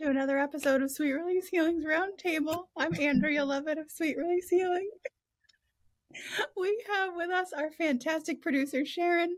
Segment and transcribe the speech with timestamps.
[0.00, 2.68] to another episode of Sweet Release Healing's Roundtable.
[2.74, 4.88] I'm Andrea Lovett of Sweet Release Healing.
[6.56, 9.36] We have with us our fantastic producer Sharon,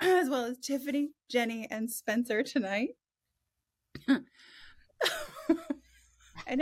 [0.00, 2.96] as well as Tiffany, Jenny, and Spencer tonight.
[4.08, 4.24] and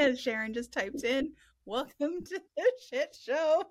[0.01, 3.63] as Sharon just types in, welcome to the shit show.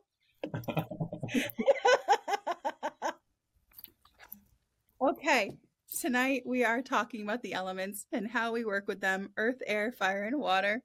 [5.01, 5.51] okay,
[5.89, 9.92] tonight we are talking about the elements and how we work with them earth, air,
[9.92, 10.84] fire, and water.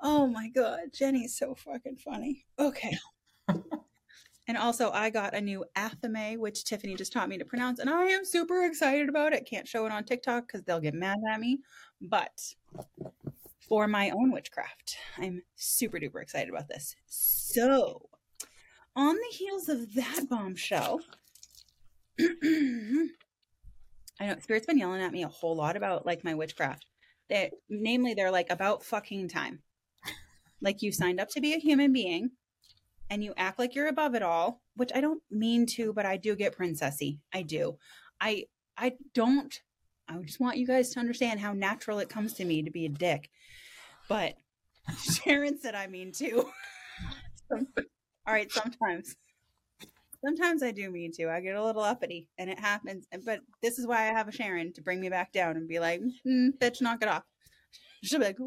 [0.00, 2.44] Oh my god, Jenny's so fucking funny.
[2.58, 2.96] Okay.
[3.48, 7.88] and also, I got a new athame, which Tiffany just taught me to pronounce, and
[7.88, 9.48] I am super excited about it.
[9.48, 11.60] Can't show it on TikTok because they'll get mad at me.
[12.00, 12.54] But
[13.68, 16.94] for my own witchcraft, I'm super duper excited about this.
[17.06, 18.08] So,
[18.94, 21.00] on the heels of that bombshell,
[24.20, 26.86] I know Spirit's been yelling at me a whole lot about like my witchcraft.
[27.28, 29.60] That namely they're like about fucking time.
[30.60, 32.30] Like you signed up to be a human being
[33.10, 36.16] and you act like you're above it all, which I don't mean to, but I
[36.16, 37.18] do get princessy.
[37.32, 37.78] I do.
[38.20, 38.44] I
[38.76, 39.60] I don't
[40.08, 42.86] I just want you guys to understand how natural it comes to me to be
[42.86, 43.30] a dick.
[44.08, 44.34] But
[44.98, 46.48] Sharon said I mean to.
[47.50, 47.64] all
[48.26, 49.16] right, sometimes
[50.24, 51.30] sometimes I do mean to.
[51.30, 53.06] I get a little uppity, and it happens.
[53.24, 55.78] But this is why I have a Sharon to bring me back down and be
[55.78, 57.24] like, mm, "Bitch, knock it off."
[58.02, 58.38] She'll be like,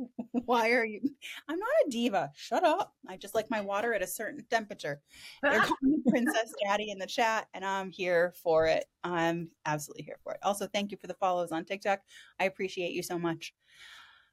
[0.45, 1.01] "Why are you?"
[1.47, 2.31] I'm not a diva.
[2.35, 2.93] Shut up.
[3.07, 5.01] I just like my water at a certain temperature.
[5.41, 8.85] They're calling me Princess Daddy in the chat, and I'm here for it.
[9.03, 10.39] I'm absolutely here for it.
[10.43, 12.01] Also, thank you for the follows on TikTok.
[12.39, 13.53] I appreciate you so much.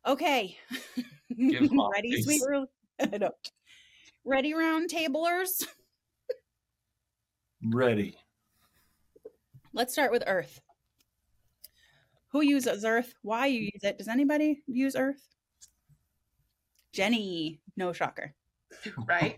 [0.07, 0.57] Okay,
[1.31, 2.41] ready, sweet.
[4.25, 5.67] Ready, round tablers.
[7.69, 8.17] Ready.
[9.73, 10.61] Let's start with Earth.
[12.33, 13.15] Who uses Earth?
[13.23, 13.99] Why you use it?
[13.99, 15.27] Does anybody use Earth?
[16.93, 18.35] Jenny, no shocker.
[19.09, 19.37] Right?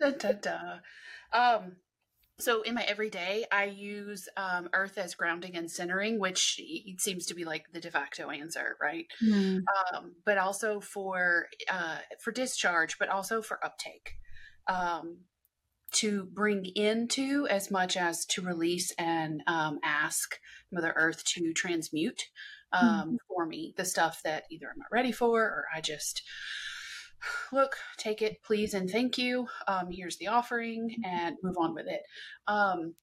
[0.00, 0.58] da, da, da.
[1.32, 1.76] Um,
[2.38, 6.60] so in my everyday, I use um, Earth as grounding and centering, which
[6.98, 9.06] seems to be like the de facto answer, right?
[9.22, 9.62] Mm.
[9.94, 14.12] Um, but also for uh, for discharge, but also for uptake.
[14.68, 15.18] Um,
[15.92, 20.38] to bring into as much as to release and um, ask
[20.72, 22.28] Mother Earth to transmute
[22.72, 23.16] um, mm-hmm.
[23.28, 26.22] for me the stuff that either I'm not ready for or I just
[27.52, 29.46] look, take it, please, and thank you.
[29.68, 31.04] Um, here's the offering mm-hmm.
[31.04, 32.02] and move on with it.
[32.46, 32.94] Um,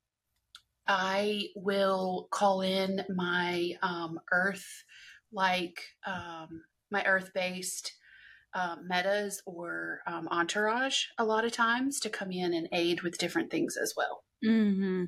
[0.88, 4.84] I will call in my um, Earth
[5.32, 7.94] like um, my Earth based
[8.54, 13.18] uh, metas or um, entourage a lot of times to come in and aid with
[13.18, 14.24] different things as well.
[14.46, 15.06] Mm-hmm.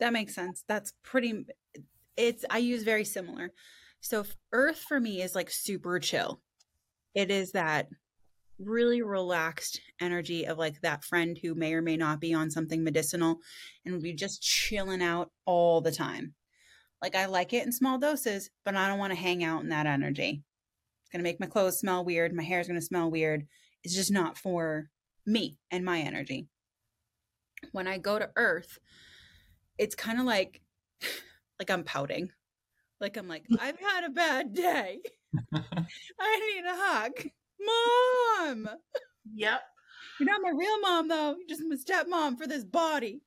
[0.00, 0.64] That makes sense.
[0.68, 1.46] That's pretty.
[2.16, 3.52] It's I use very similar.
[4.00, 6.40] So Earth for me is like super chill.
[7.14, 7.88] It is that
[8.58, 12.82] really relaxed energy of like that friend who may or may not be on something
[12.82, 13.38] medicinal
[13.84, 16.34] and we just chilling out all the time.
[17.02, 19.68] Like I like it in small doses, but I don't want to hang out in
[19.68, 20.42] that energy.
[21.06, 22.34] It's going to make my clothes smell weird.
[22.34, 23.46] My hair is going to smell weird.
[23.84, 24.90] It's just not for
[25.24, 26.48] me and my energy.
[27.70, 28.80] When I go to Earth,
[29.78, 30.62] it's kind of like
[31.60, 32.30] like I'm pouting.
[33.00, 34.98] Like I'm like, I've had a bad day.
[35.54, 37.12] I need a hug.
[37.60, 38.68] Mom.
[39.32, 39.60] Yep.
[40.18, 41.36] You're not my real mom though.
[41.38, 43.20] You're just my stepmom for this body.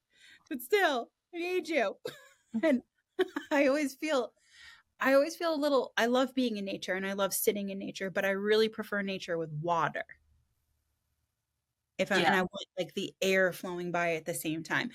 [0.50, 1.96] But still, I need you.
[2.64, 2.82] and
[3.52, 4.34] I always feel
[5.00, 7.80] I always feel a little, I love being in nature and I love sitting in
[7.80, 10.04] nature, but I really prefer nature with water.
[11.98, 12.28] If I, yeah.
[12.28, 14.90] and I want like the air flowing by at the same time.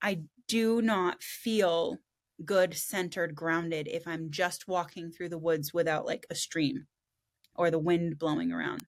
[0.00, 1.98] I do not feel
[2.44, 6.86] good, centered, grounded if I'm just walking through the woods without like a stream
[7.54, 8.84] or the wind blowing around.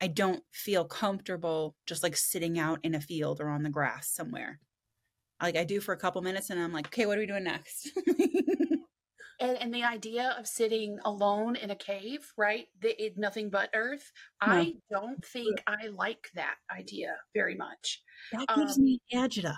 [0.00, 4.08] I don't feel comfortable just like sitting out in a field or on the grass
[4.08, 4.58] somewhere.
[5.40, 7.44] Like I do for a couple minutes and I'm like, okay, what are we doing
[7.44, 7.90] next?
[9.40, 12.66] and, and the idea of sitting alone in a cave, right?
[12.80, 14.12] The, it, nothing but earth.
[14.46, 14.52] No.
[14.52, 18.02] I don't think I like that idea very much.
[18.32, 19.56] That gives um, me agita.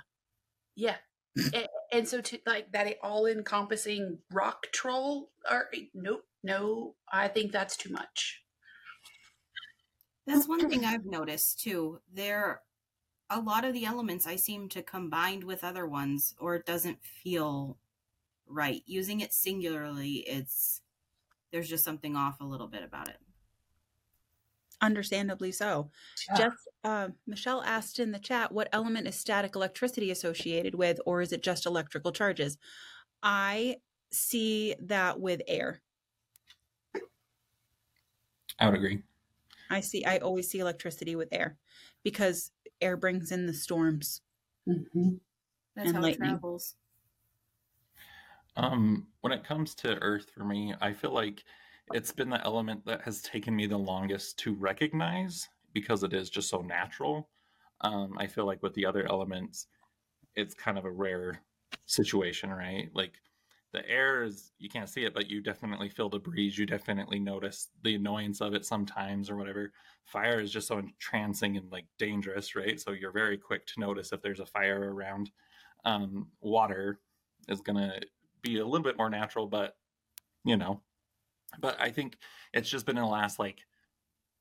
[0.77, 0.97] Yeah.
[1.37, 7.53] and, and, so to like that all encompassing rock troll or nope, no, I think
[7.53, 8.43] that's too much.
[10.27, 12.01] That's one thing I've noticed too.
[12.13, 12.61] There
[13.31, 16.99] a lot of the elements I seem to combine with other ones or it doesn't
[17.03, 17.79] feel
[18.53, 18.83] right.
[18.87, 20.83] Using it singularly, it's
[21.53, 23.19] there's just something off a little bit about it.
[24.81, 25.91] Understandably so.
[26.29, 26.37] Yeah.
[26.39, 31.21] Just uh, Michelle asked in the chat, what element is static electricity associated with, or
[31.23, 32.59] is it just electrical charges?
[33.23, 33.77] I
[34.11, 35.83] see that with air.
[38.59, 39.03] I would agree.
[39.71, 40.05] I see.
[40.05, 41.59] I always see electricity with air
[42.03, 44.21] because air brings in the storms.
[44.69, 45.21] Mhm.
[45.75, 46.31] That's And how lightning.
[46.31, 46.77] it travels.
[48.57, 51.45] Um, when it comes to Earth for me, I feel like
[51.93, 56.31] it's been the element that has taken me the longest to recognize because it is
[56.31, 57.29] just so natural.
[57.81, 59.67] Um, I feel like with the other elements,
[60.37, 61.41] it's kind of a rare
[61.87, 62.91] situation, right?
[62.95, 63.15] Like
[63.73, 66.59] the air is you can't see it, but you definitely feel the breeze.
[66.59, 69.73] You definitely notice the annoyance of it sometimes or whatever.
[70.05, 72.79] Fire is just so entrancing and like dangerous, right?
[72.79, 75.31] So you're very quick to notice if there's a fire around.
[75.85, 77.01] Um, water
[77.49, 77.99] is gonna
[78.43, 79.77] be a little bit more natural, but
[80.45, 80.83] you know,
[81.61, 82.19] but I think
[82.55, 83.63] it's just been in the last like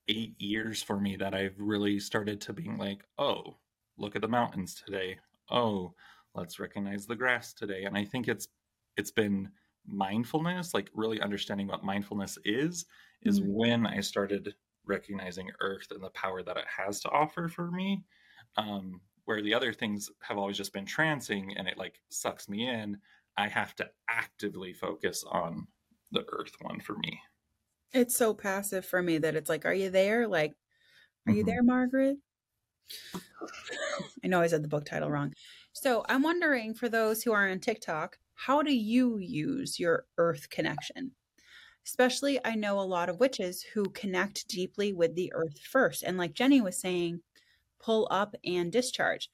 [0.08, 3.58] eight years for me that I've really started to being like, oh,
[3.98, 5.20] look at the mountains today.
[5.50, 5.96] Oh,
[6.36, 7.86] let's recognize the grass today.
[7.86, 8.48] And I think it's
[8.98, 9.52] it's been
[9.86, 12.86] mindfulness, like really understanding what mindfulness is,
[13.24, 13.44] is Mhm.
[13.44, 14.56] when I started
[14.86, 18.04] recognizing Earth and the power that it has to offer for me.
[18.58, 22.68] Um, where the other things have always just been trancing and it like sucks me
[22.68, 23.00] in.
[23.38, 25.68] I have to actively focus on
[26.12, 27.22] the Earth one for me.
[27.94, 30.28] It's so passive for me that it's like, are you there?
[30.28, 30.56] Like,
[31.28, 31.48] are you Mhm.
[31.48, 32.18] there, Margaret?
[34.24, 35.34] I know I said the book title wrong.
[35.74, 40.50] So I'm wondering for those who are on TikTok, how do you use your earth
[40.50, 41.12] connection?
[41.86, 46.04] Especially, I know a lot of witches who connect deeply with the earth first.
[46.04, 47.22] And like Jenny was saying,
[47.80, 49.30] pull up and discharge.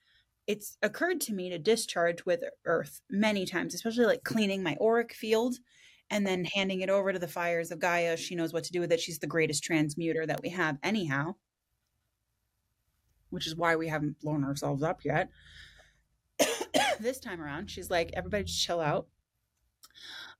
[0.48, 5.12] It's occurred to me to discharge with earth many times, especially like cleaning my auric
[5.12, 5.56] field
[6.10, 8.16] and then handing it over to the fires of Gaia.
[8.16, 8.98] She knows what to do with it.
[8.98, 11.34] She's the greatest transmuter that we have, anyhow,
[13.30, 15.28] which is why we haven't blown ourselves up yet.
[16.98, 19.06] this time around, she's like, everybody just chill out.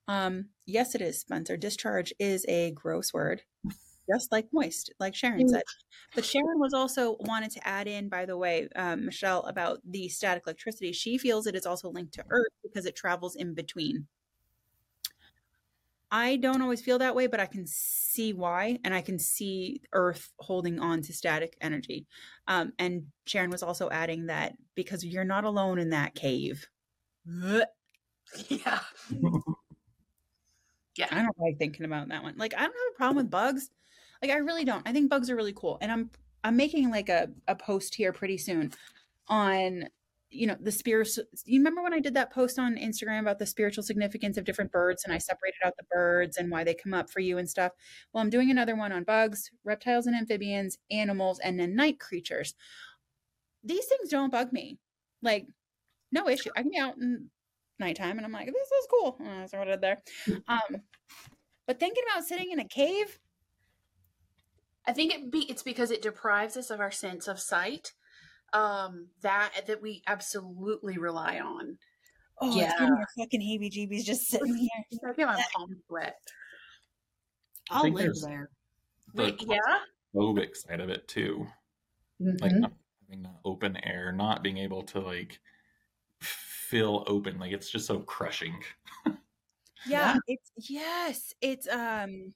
[0.07, 1.59] Um, yes, it is, Spencer.
[1.59, 3.43] Discharge is a gross word,
[4.11, 5.63] just like moist, like Sharon said.
[6.15, 10.09] But Sharon was also wanted to add in, by the way, um, Michelle, about the
[10.09, 10.93] static electricity.
[10.93, 14.07] She feels it is also linked to Earth because it travels in between.
[16.11, 19.83] I don't always feel that way, but I can see why, and I can see
[19.93, 22.07] Earth holding on to static energy.
[22.47, 26.67] Um, and Sharon was also adding that because you're not alone in that cave.
[27.45, 27.63] Ugh.
[30.99, 31.07] Yeah.
[31.13, 32.35] I don't like thinking about that one.
[32.37, 33.71] Like I don't have a problem with bugs.
[34.23, 34.87] Like I really don't.
[34.87, 35.79] I think bugs are really cool.
[35.81, 36.11] And I'm
[36.45, 38.73] I'm making like a, a post here pretty soon
[39.29, 39.85] on
[40.31, 43.47] you know the spirits you remember when I did that post on Instagram about the
[43.47, 46.93] spiritual significance of different birds and I separated out the birds and why they come
[46.93, 47.73] up for you and stuff.
[48.13, 52.55] Well, I'm doing another one on bugs, reptiles and amphibians, animals, and then night creatures.
[53.65, 54.79] These things don't bug me.
[55.23, 55.47] Like,
[56.13, 56.51] no issue.
[56.57, 57.31] I can be out in
[57.79, 59.17] nighttime and I'm like, this is cool.
[59.21, 60.03] And I in there.
[60.47, 60.83] Um,
[61.67, 63.19] but thinking about sitting in a cave,
[64.89, 67.93] I think it be it's because it deprives us of our sense of sight.
[68.55, 71.77] Um, that that we absolutely rely on.
[72.41, 72.71] oh, Yeah.
[72.71, 74.55] it's giving me fucking heebie-jeebies just sitting
[74.91, 75.03] here.
[75.07, 76.19] I get my palms wet.
[77.71, 78.51] I'll think live there's- there.
[79.15, 79.79] The Wait, yeah.
[80.15, 81.47] phobic side of it too.
[82.21, 82.61] Like Mhm.
[82.61, 85.39] not having that open air, not being able to like
[86.21, 87.39] feel open.
[87.39, 88.63] Like it's just so crushing.
[89.87, 92.33] Yeah, it's yes, it's um,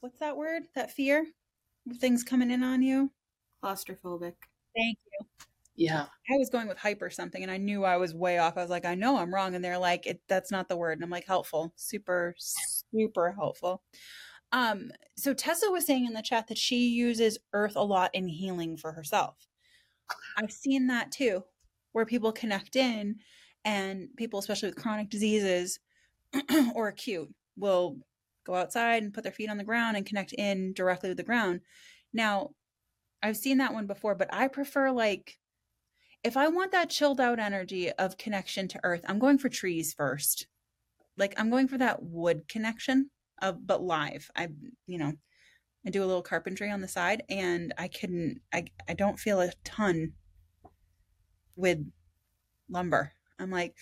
[0.00, 0.62] what's that word?
[0.74, 1.26] That fear, of
[1.96, 3.10] things coming in on you.
[3.62, 4.34] Claustrophobic.
[4.76, 5.26] Thank you.
[5.76, 6.06] Yeah.
[6.28, 8.56] I was going with hype or something, and I knew I was way off.
[8.56, 10.98] I was like, I know I'm wrong, and they're like, it, that's not the word,
[10.98, 13.82] and I'm like, helpful, super, super helpful.
[14.50, 18.28] Um, so Tessa was saying in the chat that she uses Earth a lot in
[18.28, 19.46] healing for herself.
[20.36, 21.44] I've seen that too,
[21.92, 23.16] where people connect in,
[23.64, 25.78] and people, especially with chronic diseases
[26.74, 27.98] or acute, will
[28.48, 31.22] go outside and put their feet on the ground and connect in directly with the
[31.22, 31.60] ground.
[32.12, 32.50] Now,
[33.22, 35.38] I've seen that one before, but I prefer like
[36.24, 39.94] if I want that chilled out energy of connection to earth, I'm going for trees
[39.94, 40.46] first.
[41.16, 43.10] Like I'm going for that wood connection
[43.42, 44.30] of but live.
[44.34, 44.48] I
[44.86, 45.12] you know,
[45.86, 49.40] I do a little carpentry on the side and I couldn't I I don't feel
[49.40, 50.14] a ton
[51.54, 51.84] with
[52.70, 53.12] lumber.
[53.38, 53.74] I'm like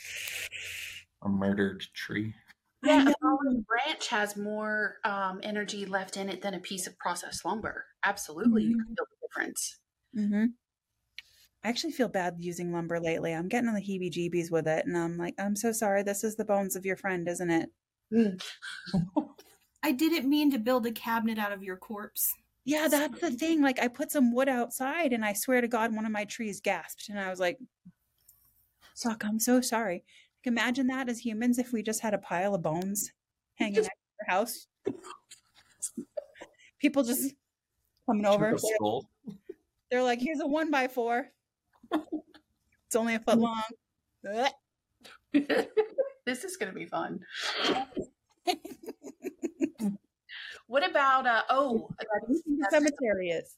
[1.23, 2.35] A murdered tree.
[2.88, 3.38] I Yeah, know.
[3.50, 7.87] a branch has more um, energy left in it than a piece of processed lumber.
[8.05, 9.78] Absolutely, you can feel the difference.
[10.16, 10.45] Mm-hmm.
[11.64, 13.33] I actually feel bad using lumber lately.
[13.33, 14.87] I'm getting on the heebie jeebies with it.
[14.87, 16.02] And I'm like, I'm so sorry.
[16.02, 17.71] This is the bones of your friend, isn't it?
[19.83, 22.33] I didn't mean to build a cabinet out of your corpse.
[22.64, 23.62] Yeah, that's the thing.
[23.62, 26.61] Like, I put some wood outside and I swear to God, one of my trees
[26.61, 27.09] gasped.
[27.09, 27.59] And I was like,
[28.95, 30.05] Suck, I'm so sorry.
[30.47, 33.11] Like, imagine that as humans if we just had a pile of bones
[33.57, 34.69] hanging out your house.
[36.79, 37.35] People just
[38.09, 38.50] coming over.
[38.53, 39.07] Took a stroll.
[39.91, 41.26] They're like, here's a one by four.
[41.93, 43.62] It's only a foot long.
[46.25, 47.21] This is going to be fun.
[50.67, 53.55] what about uh oh the cemetery is.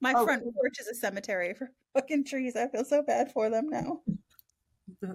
[0.00, 0.24] My Oh.
[0.24, 2.54] front porch is a cemetery for fucking trees.
[2.54, 4.02] I feel so bad for them now.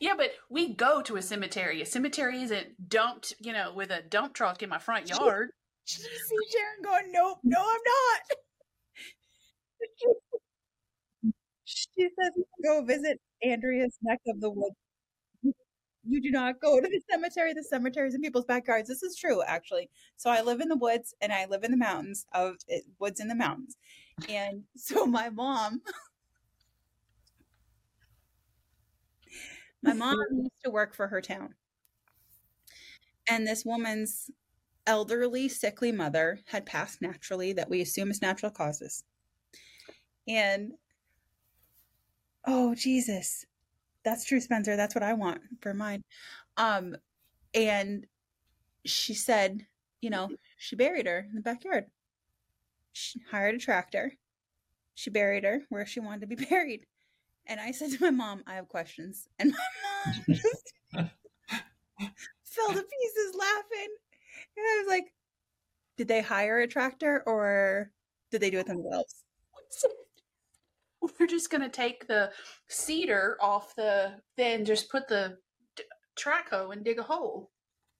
[0.00, 1.82] yeah, but we go to a cemetery.
[1.82, 5.50] A cemetery isn't dumped, you know, with a dump truck in my front yard.
[5.86, 8.22] Did you see Sharon going, nope, no, I'm not.
[11.64, 12.32] she says,
[12.64, 14.76] go visit Andrea's neck of the woods.
[16.08, 17.52] You do not go to the cemetery.
[17.52, 18.88] The cemeteries in people's backyards.
[18.88, 19.90] This is true, actually.
[20.16, 23.20] So I live in the woods and I live in the mountains of it, woods
[23.20, 23.76] in the mountains.
[24.28, 25.82] And so my mom,
[29.82, 31.54] my mom used to work for her town.
[33.28, 34.30] And this woman's
[34.86, 39.04] elderly, sickly mother had passed naturally, that we assume is natural causes.
[40.26, 40.72] And
[42.46, 43.46] oh, Jesus.
[44.04, 44.76] That's true, Spencer.
[44.76, 46.02] That's what I want for mine.
[46.56, 46.96] Um,
[47.54, 48.06] and
[48.84, 49.66] she said,
[50.00, 51.86] you know, she buried her in the backyard.
[52.92, 54.12] She hired a tractor.
[54.94, 56.86] She buried her where she wanted to be buried.
[57.46, 59.28] And I said to my mom, I have questions.
[59.38, 60.74] And my mom just
[62.44, 63.88] fell to pieces laughing.
[64.56, 65.12] And I was like,
[65.96, 67.90] did they hire a tractor or
[68.30, 69.24] did they do it themselves?
[71.18, 72.30] We're just going to take the
[72.68, 75.38] cedar off the then just put the
[75.76, 75.84] d-
[76.16, 77.50] track hoe and dig a hole.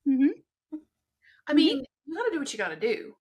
[0.09, 0.77] Mm-hmm.
[1.47, 3.15] I mean, you got to do what you got to do.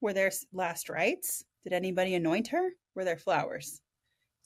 [0.00, 1.44] Were there last rites?
[1.64, 2.70] Did anybody anoint her?
[2.94, 3.80] Were there flowers?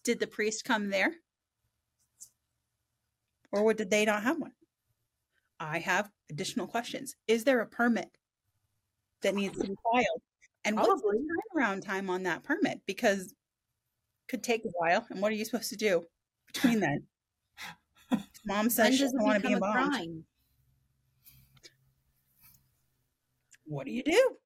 [0.04, 1.14] Did the priest come there?
[3.50, 4.54] Or what- did they not have one?
[5.60, 7.14] I have additional questions.
[7.28, 8.16] Is there a permit
[9.20, 10.22] that needs to be filed?
[10.64, 11.18] And what's Probably.
[11.18, 12.80] the turnaround time on that permit?
[12.86, 13.36] Because it
[14.28, 15.06] could take a while.
[15.10, 16.04] And what are you supposed to do
[16.46, 17.06] between then?
[18.46, 20.24] Mom says she does doesn't want to be a involved.
[23.64, 24.36] What do you do?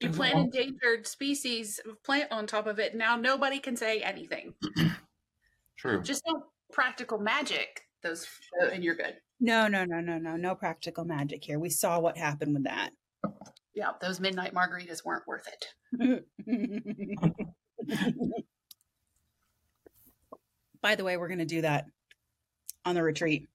[0.00, 2.94] You plant endangered species of plant on top of it.
[2.94, 4.52] Now nobody can say anything.
[5.76, 6.02] True.
[6.02, 7.82] Just no practical magic.
[8.02, 8.26] Those
[8.62, 9.16] uh, and you're good.
[9.40, 10.36] No, no, no, no, no.
[10.36, 11.58] No practical magic here.
[11.58, 12.90] We saw what happened with that.
[13.74, 16.24] Yeah, those midnight margaritas weren't worth it.
[20.80, 21.86] By the way, we're going to do that
[22.84, 23.48] on the retreat.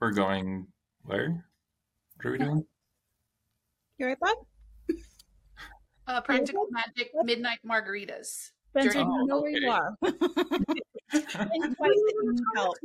[0.00, 0.66] We're going
[1.02, 1.44] where?
[2.16, 2.66] What are we doing?
[3.98, 4.36] You right, Bob?
[6.06, 8.50] Uh, practical magic midnight margaritas.
[8.70, 9.96] Spencer, During- you know where you are.
[10.02, 12.76] Think twice that you need help.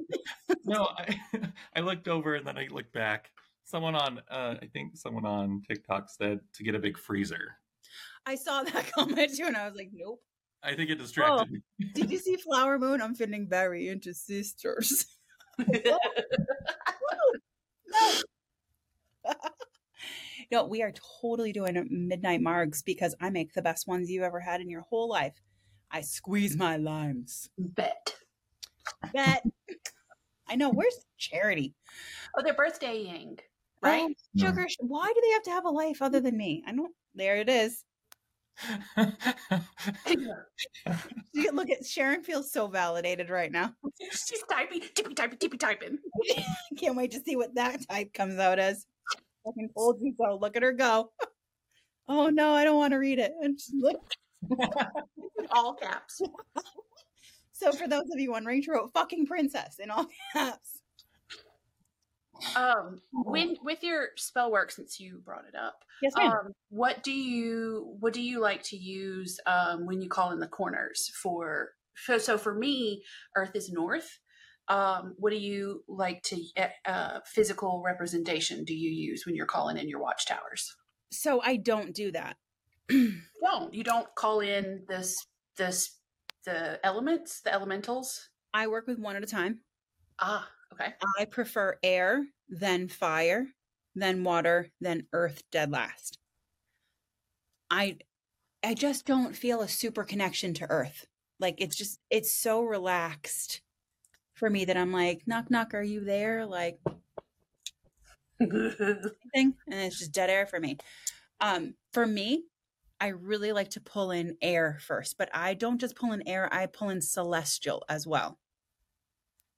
[0.65, 1.19] no, I,
[1.75, 3.31] I looked over and then I looked back.
[3.63, 7.57] Someone on, uh, I think someone on TikTok said to get a big freezer.
[8.25, 10.21] I saw that comment too, and I was like, nope.
[10.63, 11.61] I think it distracted me.
[11.93, 13.01] Did you see Flower Moon?
[13.01, 15.05] I'm feeling very into sisters.
[20.51, 24.39] No, we are totally doing midnight margs because I make the best ones you've ever
[24.39, 25.33] had in your whole life.
[25.91, 27.49] I squeeze my limes.
[27.57, 28.15] Bet.
[29.13, 29.43] Bet.
[30.47, 30.69] I know.
[30.69, 31.73] Where's Charity?
[32.35, 33.43] Oh, they're birthdaying, oh,
[33.81, 34.01] right?
[34.09, 34.67] Oh, sugar.
[34.67, 36.63] sh- Why do they have to have a life other than me?
[36.67, 36.93] I don't.
[37.15, 37.85] There it is.
[41.53, 43.73] Look at Sharon feels so validated right now.
[44.11, 45.97] She's typing, tippy typing, tippy typing.
[46.77, 48.85] Can't wait to see what that type comes out as.
[49.45, 50.37] Fucking told you so.
[50.39, 51.11] Look at her go.
[52.05, 53.31] Oh no, I don't want to read it.
[53.41, 53.95] And just look.
[55.51, 56.21] All caps.
[57.53, 60.81] So for those of you wondering, she wrote "fucking princess" in all caps.
[62.57, 66.31] Um, when with your spell work, since you brought it up, Yes, ma'am.
[66.31, 70.39] um, what do you what do you like to use um, when you call in
[70.39, 71.69] the corners for?
[71.95, 73.03] So, so for me,
[73.37, 74.19] Earth is north.
[74.69, 79.45] Um, what do you like to uh, uh, physical representation do you use when you're
[79.45, 80.73] calling in your watchtowers?
[81.13, 82.37] so I don't do that.
[82.89, 85.25] Don't you don't call in this
[85.57, 85.97] this
[86.45, 88.29] the elements, the elementals?
[88.53, 89.59] I work with one at a time.
[90.19, 90.93] Ah, okay.
[91.17, 93.47] I prefer air, then fire,
[93.95, 96.17] then water, then earth dead last.
[97.69, 97.97] I
[98.63, 101.05] I just don't feel a super connection to earth.
[101.39, 103.61] Like it's just it's so relaxed
[104.33, 106.45] for me that I'm like, knock knock, are you there?
[106.45, 106.79] Like
[108.39, 109.53] thing.
[109.67, 110.77] And it's just dead air for me.
[111.39, 112.43] Um, for me,
[112.99, 116.47] I really like to pull in air first, but I don't just pull in air,
[116.53, 118.39] I pull in celestial as well.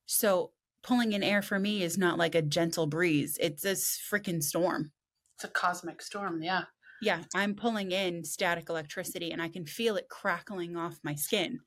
[0.07, 0.51] So
[0.83, 3.37] pulling in air for me is not like a gentle breeze.
[3.39, 4.91] It's this freaking storm.
[5.35, 6.41] It's a cosmic storm.
[6.41, 6.63] Yeah.
[7.01, 11.59] Yeah, I'm pulling in static electricity and I can feel it crackling off my skin.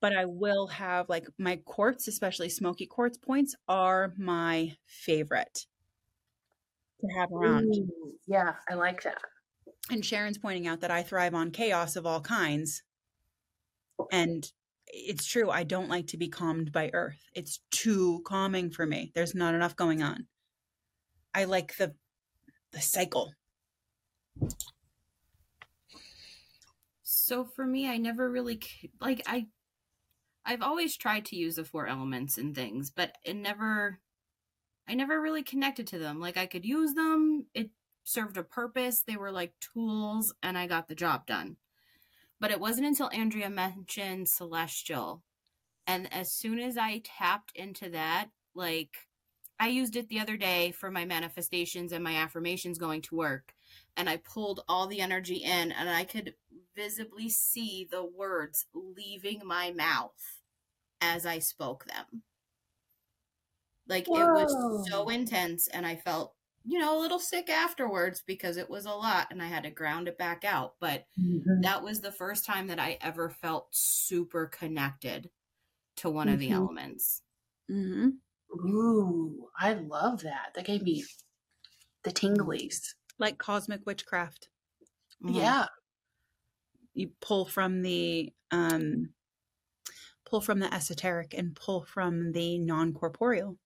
[0.00, 5.66] But I will have like my quartz, especially smoky quartz points, are my favorite
[7.00, 7.74] to have around.
[7.74, 9.18] Ooh, yeah, I like that.
[9.90, 12.82] And Sharon's pointing out that I thrive on chaos of all kinds.
[14.12, 14.50] And
[14.86, 15.50] it's true.
[15.50, 17.22] I don't like to be calmed by earth.
[17.34, 19.12] It's too calming for me.
[19.14, 20.26] There's not enough going on.
[21.34, 21.94] I like the
[22.72, 23.32] the cycle.
[27.02, 28.60] So for me, I never really
[29.00, 29.46] like I
[30.50, 34.00] I've always tried to use the four elements in things, but it never
[34.88, 36.18] I never really connected to them.
[36.18, 37.70] Like I could use them, it
[38.02, 41.56] served a purpose, they were like tools and I got the job done.
[42.40, 45.22] But it wasn't until Andrea mentioned celestial
[45.86, 48.96] and as soon as I tapped into that, like
[49.60, 53.54] I used it the other day for my manifestations and my affirmations going to work
[53.96, 56.34] and I pulled all the energy in and I could
[56.74, 60.39] visibly see the words leaving my mouth
[61.00, 62.24] as I spoke them.
[63.86, 64.56] Like it was
[64.88, 68.90] so intense and I felt, you know, a little sick afterwards because it was a
[68.94, 71.06] lot and I had to ground it back out, but
[71.62, 75.30] that was the first time that I ever felt super connected
[75.98, 76.52] to one of the Mhm.
[76.52, 77.22] elements.
[77.70, 78.10] Mm-hmm.
[78.52, 80.52] Ooh, I love that.
[80.54, 81.04] That gave me
[82.04, 82.94] the tinglies.
[83.18, 84.50] Like cosmic witchcraft.
[85.20, 85.34] Mhm.
[85.34, 85.68] Yeah.
[86.94, 89.14] You pull from the um
[90.30, 93.56] pull from the esoteric and pull from the non-corporeal.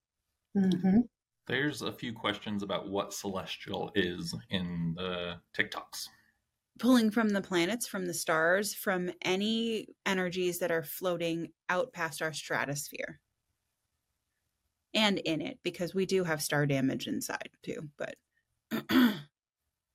[0.56, 1.00] Mm-hmm.
[1.46, 6.08] There's a few questions about what celestial is in the TikToks.
[6.78, 12.22] Pulling from the planets, from the stars, from any energies that are floating out past
[12.22, 13.20] our stratosphere.
[14.94, 17.88] And in it, because we do have star damage inside too.
[17.98, 18.16] But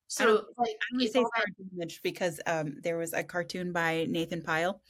[0.10, 4.08] So, don't- like, I only say star damage because um, there was a cartoon by
[4.10, 4.82] Nathan Pyle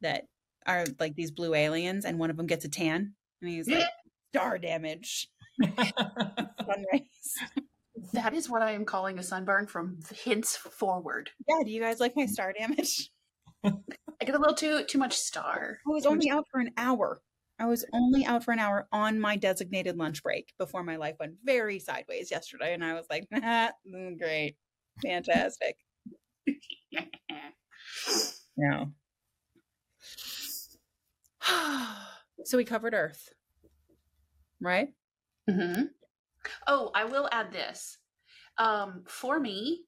[0.00, 0.24] that
[0.66, 3.84] are like these blue aliens, and one of them gets a tan, and he's like,
[4.34, 5.28] "Star damage,
[8.12, 11.30] that is what I am calling a sunburn from hints forward.
[11.48, 13.10] yeah, do you guys like my star damage?
[13.64, 15.78] I get a little too too much star.
[15.86, 17.20] I was only out for an hour.
[17.58, 21.14] I was only out for an hour on my designated lunch break before my life
[21.20, 24.56] went very sideways yesterday, and I was like, ah, mm, "Great,
[25.02, 25.76] fantastic."
[28.56, 28.92] No.
[32.44, 33.30] So we covered Earth,
[34.60, 34.88] right?
[35.48, 35.84] Mm-hmm.
[36.66, 37.98] Oh, I will add this.
[38.58, 39.82] Um, for me,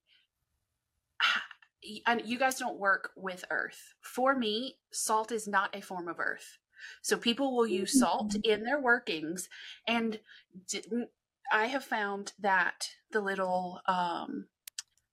[2.06, 3.94] and you guys don't work with earth.
[4.00, 6.58] For me, salt is not a form of earth.
[7.02, 9.48] So people will use salt in their workings,
[9.88, 10.20] and
[10.68, 11.08] didn't,
[11.50, 14.46] I have found that the little, um,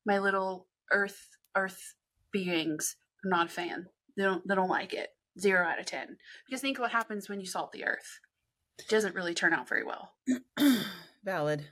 [0.05, 1.95] my little earth earth
[2.31, 3.87] beings, are not a fan.
[4.17, 5.09] They don't they don't like it.
[5.39, 6.17] Zero out of ten.
[6.45, 8.19] Because think what happens when you salt the earth.
[8.79, 10.13] It doesn't really turn out very well.
[11.23, 11.67] Valid.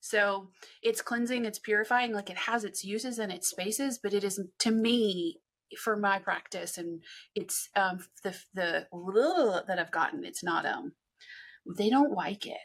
[0.00, 0.50] So
[0.82, 4.50] it's cleansing, it's purifying, like it has its uses and its spaces, but it isn't
[4.60, 5.40] to me
[5.76, 7.02] for my practice and
[7.34, 8.86] it's um the the
[9.66, 10.92] that I've gotten, it's not um
[11.76, 12.56] they don't like it.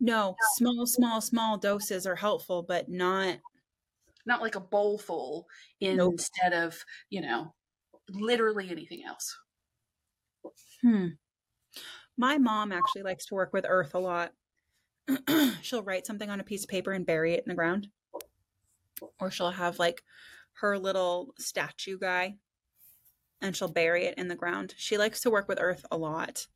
[0.00, 3.38] No, small, small, small doses are helpful, but not.
[4.26, 5.46] Not like a bowl full
[5.80, 6.12] Nope.
[6.12, 7.54] instead of, you know,
[8.14, 9.36] literally anything else.
[10.82, 11.06] Hmm.
[12.16, 14.32] My mom actually likes to work with earth a lot.
[15.62, 17.88] she'll write something on a piece of paper and bury it in the ground.
[19.18, 20.02] Or she'll have like
[20.60, 22.36] her little statue guy
[23.40, 24.74] and she'll bury it in the ground.
[24.76, 26.46] She likes to work with earth a lot.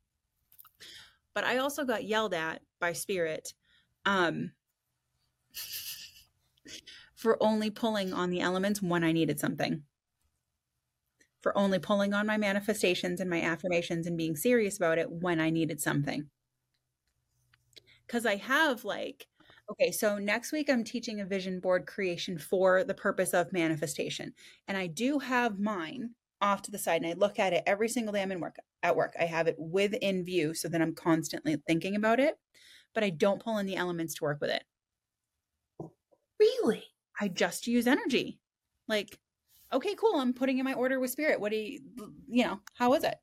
[1.33, 3.53] But I also got yelled at by spirit
[4.05, 4.51] um
[7.15, 9.83] for only pulling on the elements when I needed something.
[11.45, 15.39] For only pulling on my manifestations and my affirmations and being serious about it when
[15.39, 16.27] I needed something.
[18.07, 19.27] Because I have like,
[19.71, 24.33] okay, so next week I'm teaching a vision board creation for the purpose of manifestation.
[24.67, 27.89] And I do have mine off to the side and I look at it every
[27.89, 29.13] single day I'm in work at work.
[29.19, 32.39] I have it within view so that I'm constantly thinking about it,
[32.95, 34.63] but I don't pull in the elements to work with it.
[36.39, 36.85] Really?
[37.21, 38.39] I just use energy.
[38.87, 39.19] Like,
[39.75, 40.19] okay, cool.
[40.19, 41.39] I'm putting in my order with spirit.
[41.39, 41.79] What do you,
[42.27, 43.15] you know, how is it?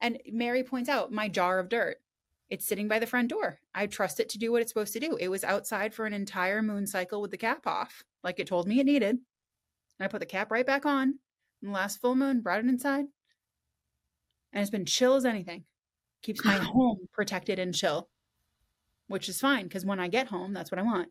[0.00, 1.96] And Mary points out my jar of dirt.
[2.50, 3.60] It's sitting by the front door.
[3.74, 5.16] I trust it to do what it's supposed to do.
[5.20, 8.66] It was outside for an entire moon cycle with the cap off, like it told
[8.66, 9.10] me it needed.
[9.10, 11.18] And I put the cap right back on.
[11.60, 13.06] And the last full moon brought it inside.
[14.52, 15.64] And it's been chill as anything.
[16.22, 18.08] keeps my home protected and chill,
[19.08, 21.08] which is fine because when I get home, that's what I want.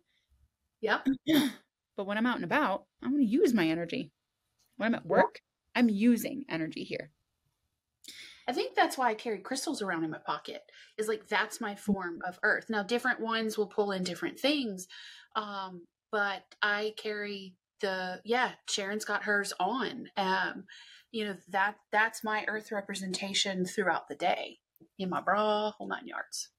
[0.81, 1.07] Yep.
[1.97, 4.11] but when I'm out and about, I'm going to use my energy.
[4.77, 5.41] When I'm at work,
[5.75, 7.11] I'm using energy here.
[8.47, 10.61] I think that's why I carry crystals around in my pocket.
[10.97, 12.65] Is like that's my form of earth.
[12.69, 14.87] Now different ones will pull in different things.
[15.35, 20.07] Um, but I carry the yeah, Sharon's got hers on.
[20.15, 20.63] Um,
[21.11, 24.59] you know, that that's my earth representation throughout the day.
[24.97, 26.49] In my bra, whole nine yards.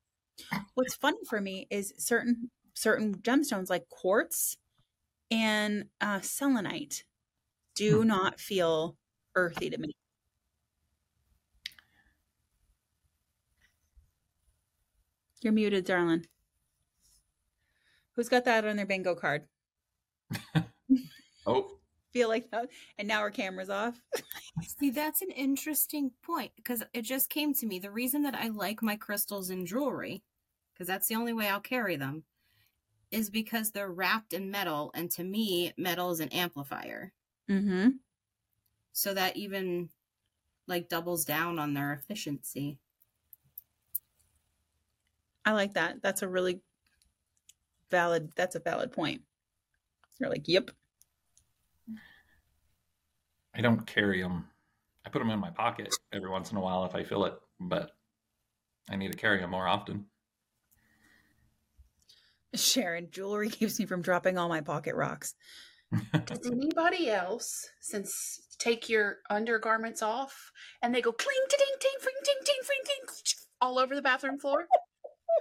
[0.75, 4.57] What's funny for me is certain certain gemstones like quartz
[5.31, 7.05] and uh, selenite
[7.79, 8.09] do Hmm.
[8.09, 8.97] not feel
[9.37, 9.95] earthy to me.
[15.41, 16.27] You're muted, darling.
[18.15, 19.47] Who's got that on their bingo card?
[21.47, 21.79] Oh,
[22.13, 22.69] Feel like that?
[22.99, 24.01] And now our camera's off.
[24.81, 27.79] See, that's an interesting point because it just came to me.
[27.79, 30.23] The reason that I like my crystals in jewelry,
[30.75, 32.25] because that's the only way I'll carry them,
[33.11, 34.91] is because they're wrapped in metal.
[34.95, 37.13] And to me, metal is an amplifier.
[37.51, 37.89] Mm-hmm.
[38.93, 39.89] So that even
[40.67, 42.79] like doubles down on their efficiency.
[45.45, 46.03] I like that.
[46.03, 46.61] That's a really
[47.91, 48.33] valid.
[48.37, 49.23] That's a valid point.
[50.19, 50.71] You're like, yep.
[53.55, 54.47] I don't carry them.
[55.07, 57.35] I put them in my pocket every once in a while if I feel it,
[57.59, 57.93] but
[58.91, 60.05] I need to carry them more often.
[62.55, 65.35] Sharon, jewelry keeps me from dropping all my pocket rocks.
[66.27, 72.15] Does anybody else since take your undergarments off and they go cling ting ting fring
[72.25, 73.17] ting ting fring ting
[73.61, 74.67] all over the bathroom floor?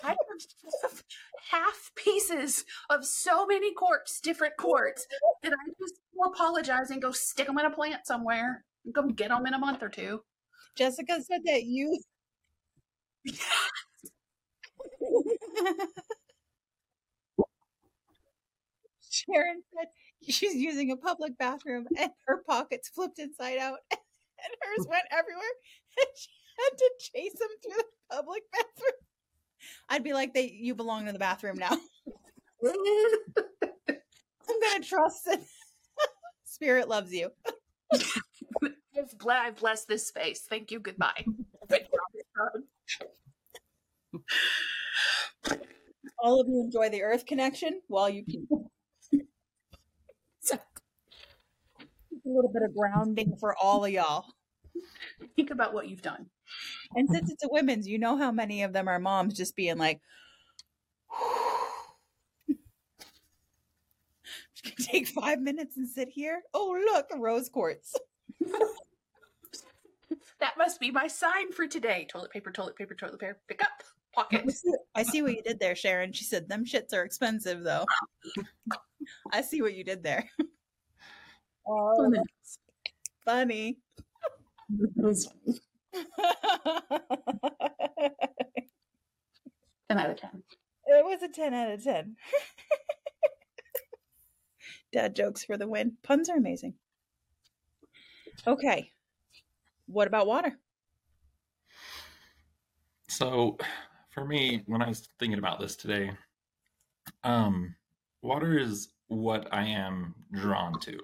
[0.04, 1.04] I have
[1.52, 5.06] half pieces of so many quartz, different quartz,
[5.44, 9.30] that I just apologize and go stick them in a plant somewhere and go get
[9.30, 10.22] them in a month or two.
[10.76, 12.00] Jessica said that you.
[19.10, 19.88] Sharon said
[20.28, 24.00] she's using a public bathroom and her pockets flipped inside out and
[24.62, 25.44] hers went everywhere
[26.00, 28.92] and she had to chase them through the public bathroom.
[29.90, 31.78] I'd be like, "They, you belong in the bathroom now."
[32.64, 35.42] I'm gonna trust that
[36.46, 37.32] Spirit loves you.
[37.94, 40.42] I've, ble- I've blessed this space.
[40.50, 40.80] Thank you.
[40.80, 41.26] Goodbye.
[46.20, 48.67] All of you enjoy the Earth connection while you can.
[52.38, 54.26] Little bit of grounding for all of y'all.
[55.36, 56.28] Think about what you've done.
[56.96, 59.78] And since it's a women's, you know how many of them are moms just being
[59.78, 60.00] like,
[64.80, 66.42] take five minutes and sit here.
[66.54, 67.96] Oh, look, rose quartz.
[70.40, 72.06] That must be my sign for today.
[72.10, 73.40] Toilet paper, toilet paper, toilet paper.
[73.48, 73.84] Pick up.
[74.14, 74.46] Pocket.
[74.96, 76.12] I see what you did there, Sharon.
[76.12, 77.86] She said, them shits are expensive, though.
[79.32, 80.30] I see what you did there.
[81.68, 82.60] Oh, that's
[83.26, 83.78] funny.
[89.90, 90.44] Ten out of ten.
[90.88, 92.16] It was a 10 out of 10.
[94.94, 95.98] Dad jokes for the win.
[96.02, 96.76] Puns are amazing.
[98.46, 98.92] Okay.
[99.88, 100.58] What about water?
[103.10, 103.58] So,
[104.12, 106.12] for me, when I was thinking about this today,
[107.24, 107.76] um,
[108.22, 110.98] water is what I am drawn to.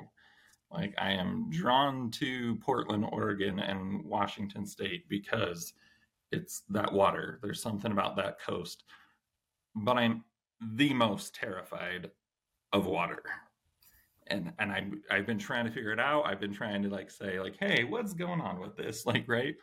[0.74, 5.74] Like, I am drawn to Portland, Oregon, and Washington State because
[6.32, 7.40] it's that water.
[7.44, 8.84] There's something about that coast.
[9.76, 10.24] But I'm
[10.76, 12.12] the most terrified
[12.72, 13.24] of water.
[14.28, 16.26] And and I I've been trying to figure it out.
[16.26, 19.56] I've been trying to like say like, "Hey, what's going on with this?" Like, right?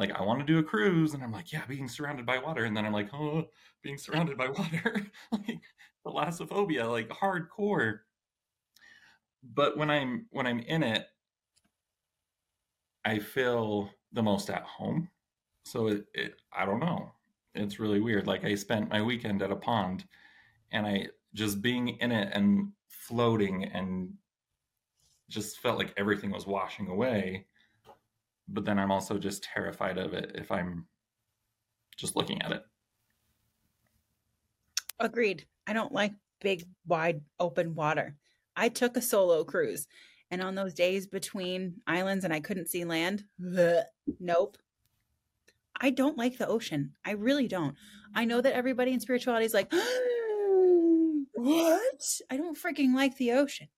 [0.00, 2.64] like I want to do a cruise and I'm like, yeah, being surrounded by water.
[2.64, 3.44] And then I'm like, oh,
[3.82, 5.60] being surrounded by water, like
[6.06, 7.98] thalassophobia, like hardcore.
[9.42, 11.06] But when I'm when I'm in it,
[13.04, 15.08] I feel the most at home.
[15.64, 17.12] So it, it I don't know.
[17.54, 18.26] It's really weird.
[18.26, 20.04] Like I spent my weekend at a pond
[20.72, 24.12] and I just being in it and floating and
[25.28, 27.46] just felt like everything was washing away
[28.52, 30.86] but then I'm also just terrified of it if I'm
[31.96, 32.62] just looking at it.
[34.98, 35.46] Agreed.
[35.66, 38.16] I don't like big, wide, open water.
[38.56, 39.86] I took a solo cruise,
[40.30, 43.82] and on those days between islands and I couldn't see land, bleh,
[44.18, 44.56] nope.
[45.80, 46.92] I don't like the ocean.
[47.04, 47.74] I really don't.
[48.14, 49.72] I know that everybody in spirituality is like,
[51.32, 52.04] what?
[52.30, 53.68] I don't freaking like the ocean.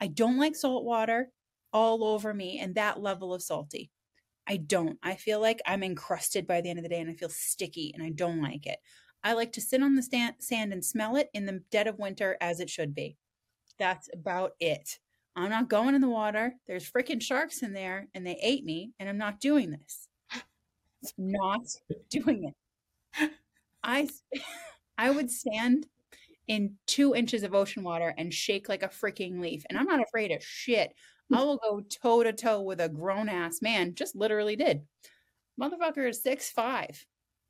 [0.00, 1.30] I don't like salt water
[1.72, 3.90] all over me and that level of salty.
[4.46, 4.98] I don't.
[5.02, 7.92] I feel like I'm encrusted by the end of the day and I feel sticky
[7.94, 8.78] and I don't like it.
[9.22, 11.98] I like to sit on the stand, sand and smell it in the dead of
[11.98, 13.16] winter as it should be.
[13.78, 14.98] That's about it.
[15.34, 16.54] I'm not going in the water.
[16.66, 20.08] There's freaking sharks in there and they ate me and I'm not doing this.
[21.18, 21.66] Not
[22.10, 23.30] doing it.
[23.82, 24.08] I
[24.98, 25.86] I would stand
[26.46, 29.64] in two inches of ocean water and shake like a freaking leaf.
[29.68, 30.94] And I'm not afraid of shit.
[31.32, 33.94] I will go toe to toe with a grown ass man.
[33.94, 34.82] Just literally did.
[35.60, 37.06] Motherfucker is six five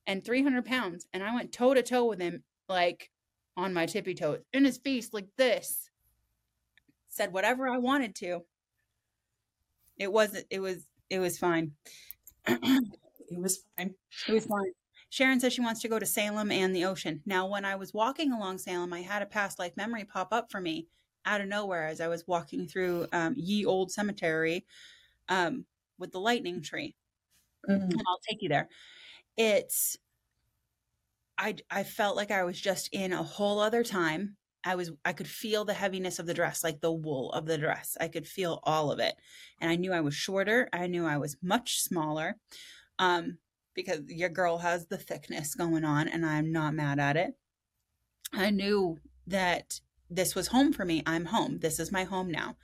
[0.07, 1.07] and 300 pounds.
[1.13, 3.11] And I went toe to toe with him, like
[3.57, 5.91] on my tippy toes, in his face, like this.
[7.13, 8.41] Said whatever I wanted to.
[9.99, 11.73] It wasn't, it was, it was fine.
[13.33, 13.95] It was fine.
[14.29, 14.73] It was fine.
[15.09, 17.23] Sharon says she wants to go to Salem and the ocean.
[17.27, 20.51] Now, when I was walking along Salem, I had a past life memory pop up
[20.51, 20.87] for me
[21.25, 24.65] out of nowhere as I was walking through um, Ye Old Cemetery
[25.29, 25.65] um,
[25.99, 26.95] with the lightning tree.
[27.69, 27.91] Mm.
[27.91, 28.69] And I'll take you there.
[29.37, 29.97] It's,
[31.39, 34.37] I, I felt like I was just in a whole other time.
[34.65, 37.59] I was, I could feel the heaviness of the dress, like the wool of the
[37.59, 37.97] dress.
[38.01, 39.15] I could feel all of it.
[39.61, 40.69] And I knew I was shorter.
[40.73, 42.37] I knew I was much smaller.
[42.99, 43.39] Um,
[43.75, 47.35] because your girl has the thickness going on and I'm not mad at it.
[48.33, 51.03] I knew that this was home for me.
[51.07, 51.59] I'm home.
[51.61, 52.57] This is my home now.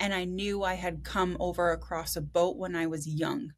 [0.00, 3.52] And I knew I had come over across a boat when I was young.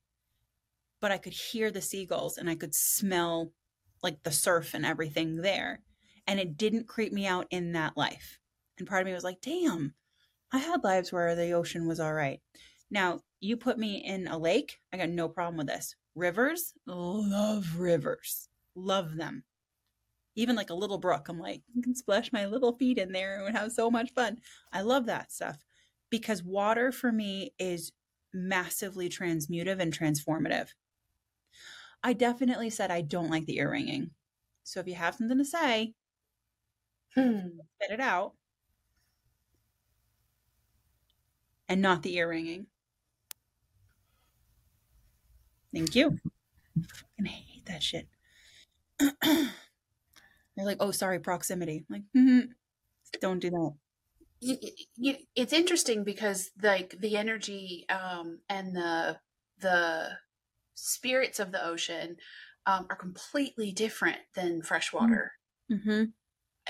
[1.01, 3.53] But I could hear the seagulls and I could smell
[4.03, 5.81] like the surf and everything there.
[6.27, 8.39] And it didn't creep me out in that life.
[8.79, 9.95] And part of me was like, damn,
[10.53, 12.41] I had lives where the ocean was all right.
[12.91, 15.95] Now, you put me in a lake, I got no problem with this.
[16.15, 19.45] Rivers, love rivers, love them.
[20.37, 23.45] Even like a little brook, I'm like, I can splash my little feet in there
[23.45, 24.39] and have so much fun.
[24.73, 25.59] I love that stuff
[26.11, 27.93] because water for me is
[28.33, 30.69] massively transmutive and transformative.
[32.03, 34.11] I definitely said I don't like the ear ringing.
[34.63, 35.95] So if you have something to say.
[37.15, 38.33] Spit it out.
[41.69, 42.67] And not the ear ringing.
[45.75, 46.19] Thank you.
[47.21, 48.07] I hate that shit.
[49.23, 51.85] They're like, oh, sorry, proximity.
[51.89, 52.51] I'm like, mm-hmm.
[53.21, 53.73] don't do that.
[54.41, 54.59] You,
[54.97, 59.19] you, it's interesting because like the energy um, and the
[59.61, 60.11] the
[60.75, 62.17] spirits of the ocean
[62.67, 65.33] um, are completely different than freshwater.
[65.73, 66.05] Mm-hmm.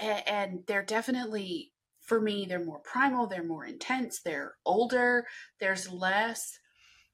[0.01, 1.73] And they're definitely
[2.05, 5.27] for me they're more primal they're more intense they're older
[5.59, 6.59] there's less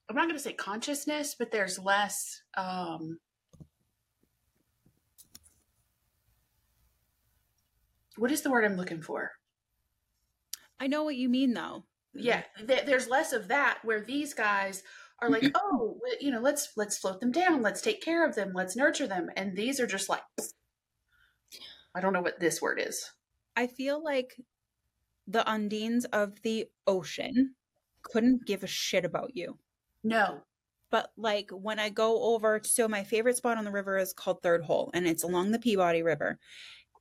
[0.08, 3.18] i'm not going to say consciousness but there's less um
[8.16, 9.30] what is the word i'm looking for
[10.82, 11.84] I know what you mean, though.
[12.14, 14.82] yeah th- there's less of that where these guys
[15.20, 18.52] are like oh you know let's let's float them down let's take care of them
[18.54, 20.22] let's nurture them and these are just like
[21.94, 23.10] i don't know what this word is
[23.56, 24.36] I feel like
[25.26, 27.56] the undines of the ocean
[28.02, 29.58] couldn't give a shit about you.
[30.02, 30.42] no
[30.90, 34.42] but like when I go over, so my favorite spot on the river is called
[34.42, 36.38] Third Hole, and it's along the Peabody River.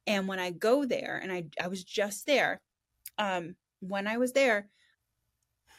[0.05, 2.61] And when I go there, and I I was just there,
[3.17, 4.69] um, when I was there,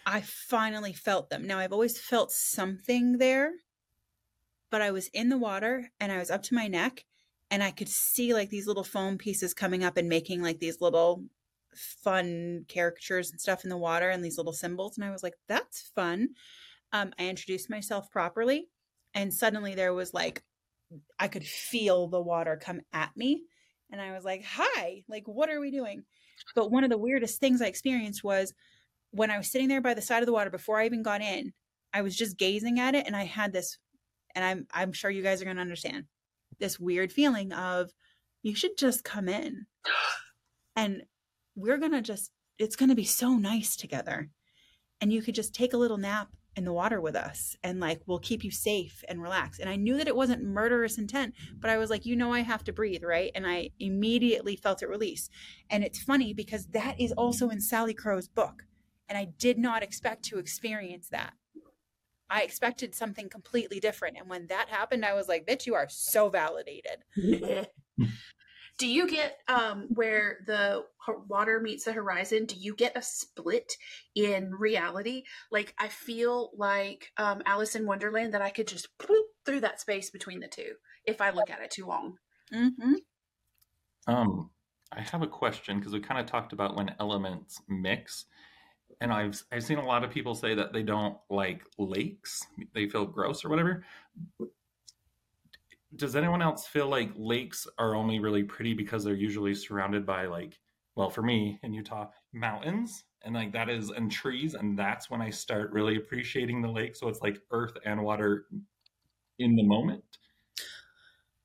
[0.04, 1.46] I finally felt them.
[1.46, 3.52] Now I've always felt something there,
[4.70, 7.04] but I was in the water and I was up to my neck,
[7.50, 10.80] and I could see like these little foam pieces coming up and making like these
[10.80, 11.24] little
[11.74, 15.34] fun caricatures and stuff in the water and these little symbols, and I was like,
[15.48, 16.30] that's fun
[16.92, 18.68] um, I introduced myself properly,
[19.14, 20.42] and suddenly there was like,
[21.18, 23.44] I could feel the water come at me.
[23.92, 26.04] And I was like, hi, like, what are we doing?
[26.54, 28.54] But one of the weirdest things I experienced was
[29.10, 31.20] when I was sitting there by the side of the water before I even got
[31.20, 31.52] in,
[31.92, 33.78] I was just gazing at it and I had this,
[34.34, 36.04] and I'm, I'm sure you guys are going to understand
[36.60, 37.90] this weird feeling of
[38.42, 39.66] you should just come in
[40.76, 41.02] and
[41.54, 44.30] we're going to just, it's going to be so nice together.
[45.00, 48.02] And you could just take a little nap in the water with us and like
[48.06, 49.60] we'll keep you safe and relaxed.
[49.60, 52.40] And I knew that it wasn't murderous intent, but I was like, you know, I
[52.40, 53.30] have to breathe, right?
[53.34, 55.30] And I immediately felt it release.
[55.70, 58.64] And it's funny because that is also in Sally Crow's book.
[59.08, 61.34] And I did not expect to experience that.
[62.30, 64.16] I expected something completely different.
[64.18, 67.04] And when that happened, I was like, bitch, you are so validated.
[68.78, 70.82] do you get um where the
[71.28, 73.74] water meets the horizon do you get a split
[74.14, 79.26] in reality like i feel like um alice in wonderland that i could just poop
[79.44, 80.72] through that space between the two
[81.04, 82.14] if i look at it too long
[82.52, 82.94] Mm-hmm.
[84.06, 84.50] Um,
[84.92, 88.26] I have a question because we kind of talked about when elements mix.
[89.00, 92.46] And I've I've seen a lot of people say that they don't like lakes.
[92.74, 93.84] They feel gross or whatever.
[95.96, 100.26] Does anyone else feel like lakes are only really pretty because they're usually surrounded by
[100.26, 100.60] like
[100.94, 105.22] well for me in Utah mountains and like that is and trees and that's when
[105.22, 108.46] I start really appreciating the lake so it's like earth and water
[109.38, 110.04] in the moment.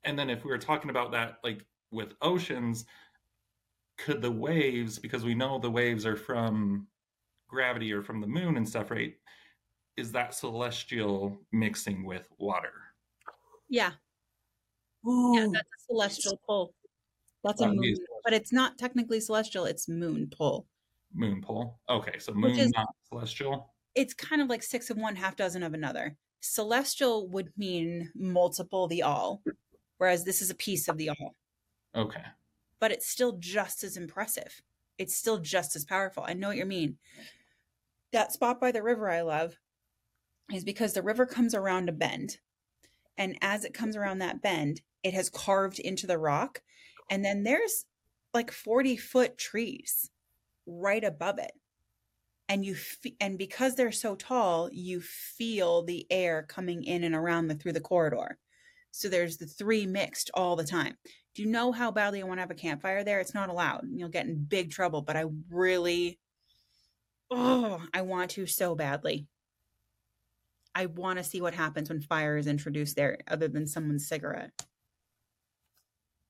[0.04, 2.86] And then if we were talking about that like with oceans
[3.98, 6.88] could the waves because we know the waves are from
[7.48, 9.14] gravity or from the moon and stuff, right?
[9.98, 12.74] Is that celestial mixing with water?
[13.70, 13.92] Yeah.
[15.08, 15.36] Ooh.
[15.38, 16.74] Yeah, that's a celestial pull.
[17.44, 19.66] That's a That moon, is but it's not technically celestial.
[19.66, 20.68] It's moon pull.
[21.14, 21.80] moon pull.
[21.90, 23.74] Okay, so moon is- not celestial.
[23.94, 26.18] It's kind of like six of one, half dozen of another.
[26.42, 29.42] Celestial would mean multiple the all,
[30.00, 31.36] whereas this is a piece of the all.
[31.96, 32.24] Okay.
[32.82, 34.62] But it's still just as impressive.
[34.98, 36.24] It's still just as powerful.
[36.26, 36.98] I know what you mean.
[38.12, 39.58] That spot by the river I love
[40.54, 42.38] is because the river comes around a bend.
[43.18, 46.62] And as it comes around that bend, it has carved into the rock.
[47.10, 47.86] And then there's
[48.34, 50.10] like 40 foot trees
[50.66, 51.52] right above it.
[52.48, 52.76] And you
[53.20, 57.74] and because they're so tall, you feel the air coming in and around the through
[57.74, 58.38] the corridor.
[58.92, 60.96] So there's the three mixed all the time.
[61.36, 63.20] Do you know how badly I want to have a campfire there?
[63.20, 63.86] It's not allowed.
[63.94, 66.18] You'll get in big trouble, but I really
[67.30, 69.28] oh, I want to so badly.
[70.74, 74.52] I want to see what happens when fire is introduced there other than someone's cigarette.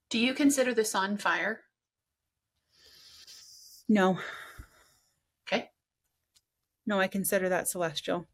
[0.09, 1.61] Do you consider the sun fire?
[3.87, 4.19] No.
[5.47, 5.69] Okay.
[6.85, 8.27] No, I consider that celestial.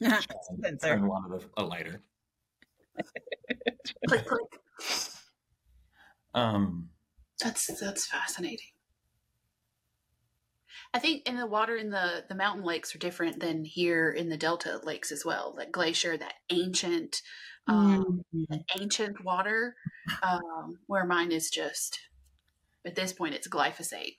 [0.00, 0.88] Spencer.
[0.88, 2.02] Turn one of the, a lighter.
[4.08, 4.60] Click click.
[6.34, 6.90] Um,
[7.42, 8.68] That's that's fascinating.
[10.94, 14.28] I think in the water in the the mountain lakes are different than here in
[14.28, 15.54] the delta lakes as well.
[15.58, 17.22] That glacier, that ancient,
[17.68, 18.64] um, Mm.
[18.78, 19.76] ancient water,
[20.22, 21.98] um, where mine is just
[22.84, 24.18] at this point it's glyphosate.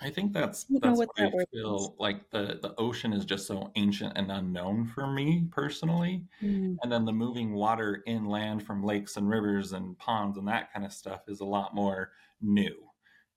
[0.00, 3.12] I think that's I that's what why I that word feel like the the ocean
[3.12, 6.26] is just so ancient and unknown for me personally.
[6.42, 6.80] Mm.
[6.82, 10.84] And then the moving water inland from lakes and rivers and ponds and that kind
[10.84, 12.90] of stuff is a lot more new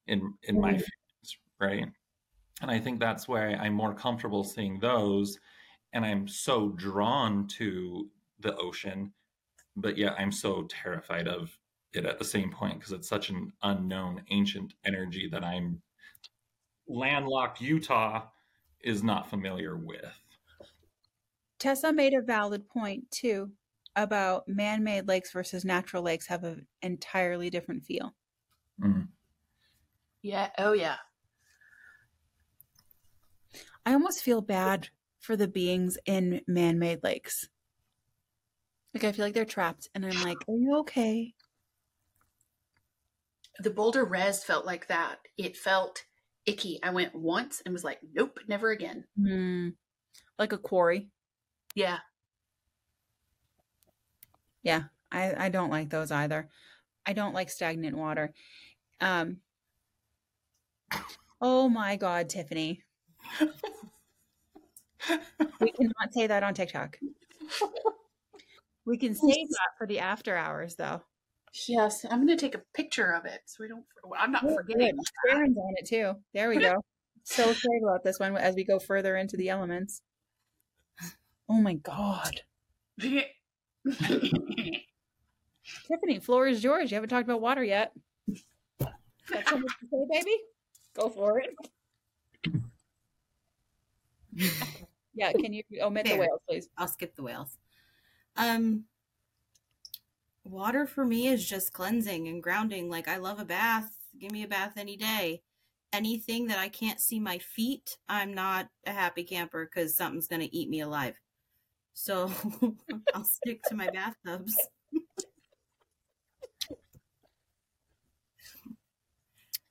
[0.08, 0.80] in in my Right.
[0.80, 1.88] feelings, right?
[2.62, 5.38] And I think that's why I'm more comfortable seeing those
[5.94, 9.14] and I'm so drawn to the ocean,
[9.76, 11.60] but yet I'm so terrified of
[11.94, 15.82] it at the same point because it's such an unknown ancient energy that I'm
[16.90, 18.28] landlocked Utah
[18.82, 20.20] is not familiar with.
[21.60, 23.52] Tessa made a valid point too
[23.96, 28.16] about man-made lakes versus natural lakes have an entirely different feel.
[28.82, 29.10] Mm.
[30.22, 30.50] Yeah.
[30.58, 30.98] Oh yeah.
[33.86, 37.50] I almost feel bad for the beings in man-made lakes.
[38.94, 41.36] Like I feel like they're trapped and I'm like, "Are you okay?"
[43.60, 45.20] The Boulder Res felt like that.
[45.38, 46.06] It felt
[46.50, 46.80] icky.
[46.84, 49.06] I went once and was like, nope, never again.
[49.18, 49.70] Hmm.
[50.38, 51.10] Like a quarry.
[51.76, 52.00] Yeah.
[54.64, 56.50] Yeah, I I don't like those either.
[57.06, 58.34] I don't like stagnant water.
[59.00, 59.38] Um
[61.42, 62.84] Oh my god, Tiffany.
[65.62, 66.98] We cannot say that on TikTok.
[68.86, 71.02] We can save that for the after hours though.
[71.68, 72.06] Yes.
[72.10, 74.56] I'm going to take a picture of it so we don't, well, I'm not Oh,
[74.56, 74.96] forgetting.
[74.96, 75.06] good.
[75.30, 76.14] Sharon's on it too.
[76.34, 76.84] There we go.
[77.24, 80.02] So excited about this one as we go further into the elements.
[81.48, 82.42] Oh my god.
[85.88, 86.92] Tiffany, floor is yours.
[86.92, 87.94] You haven't talked about water yet.
[88.80, 90.38] Got something to say, baby?
[90.96, 91.56] Go for it.
[95.14, 96.70] Yeah, can you omit the whales, please?
[96.78, 97.58] I'll skip the whales.
[98.38, 98.86] Um,
[100.50, 102.90] water for me is just cleansing and grounding.
[102.90, 103.92] Like I love a bath.
[104.20, 105.42] Give me a bath any day.
[105.94, 110.48] Anything that I can't see my feet, I'm not a happy camper because something's gonna
[110.52, 111.16] eat me alive.
[111.94, 112.32] So
[113.14, 114.56] I'll stick to my bathtubs.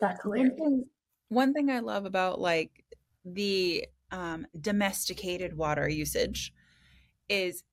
[0.00, 0.84] That's One thing,
[1.28, 2.84] one thing I love about like
[3.24, 6.52] the um, domesticated water usage
[7.28, 7.64] is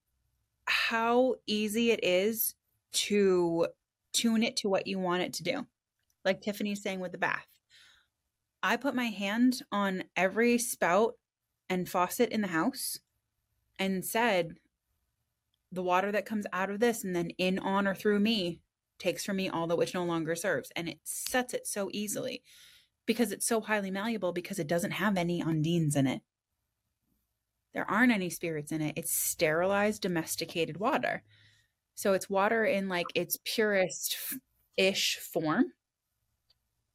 [0.65, 2.55] how easy it is
[2.95, 3.67] to
[4.13, 5.67] tune it to what you want it to do.
[6.23, 7.47] Like Tiffany's saying with the bath.
[8.63, 11.13] I put my hand on every spout
[11.69, 12.99] and faucet in the house
[13.77, 14.55] and said,
[15.71, 18.61] the water that comes out of this and then in, on, or through me
[18.97, 20.71] takes from me all that which no longer serves.
[20.75, 22.43] And it sets it so easily.
[23.05, 26.21] because it's so highly malleable because it doesn't have any undines in it.
[27.73, 28.93] There aren't any spirits in it.
[28.97, 31.23] It's sterilized, domesticated water.
[31.95, 34.17] So it's water in like its purest
[34.77, 35.65] ish form.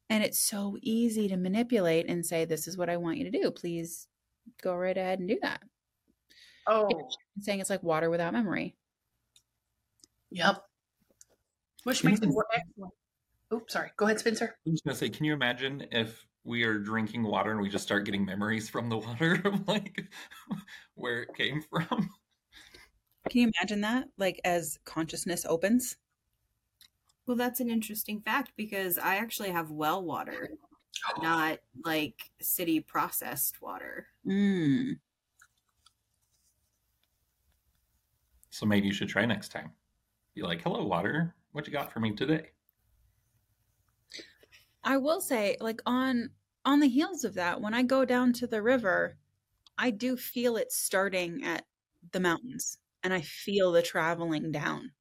[0.09, 3.31] And it's so easy to manipulate and say, This is what I want you to
[3.31, 3.49] do.
[3.51, 4.07] Please
[4.61, 5.61] go right ahead and do that.
[6.67, 6.87] Oh,
[7.35, 8.75] I'm saying it's like water without memory.
[10.29, 10.63] yep.
[11.83, 12.93] Which makes it you- more excellent.
[13.53, 13.91] Oops, sorry.
[13.97, 14.55] Go ahead, Spencer.
[14.65, 17.83] I was gonna say, can you imagine if we are drinking water and we just
[17.83, 20.05] start getting memories from the water of like
[20.95, 22.09] where it came from?
[23.29, 24.09] Can you imagine that?
[24.17, 25.97] Like as consciousness opens?
[27.25, 30.49] Well, that's an interesting fact because I actually have well water,
[31.21, 34.07] not like city processed water.
[34.25, 34.99] Mm.
[38.49, 39.71] So maybe you should try next time.
[40.35, 41.35] Be like, hello, water.
[41.51, 42.49] What you got for me today?
[44.83, 46.31] I will say, like on
[46.65, 49.17] on the heels of that, when I go down to the river,
[49.77, 51.65] I do feel it starting at
[52.11, 54.93] the mountains, and I feel the traveling down.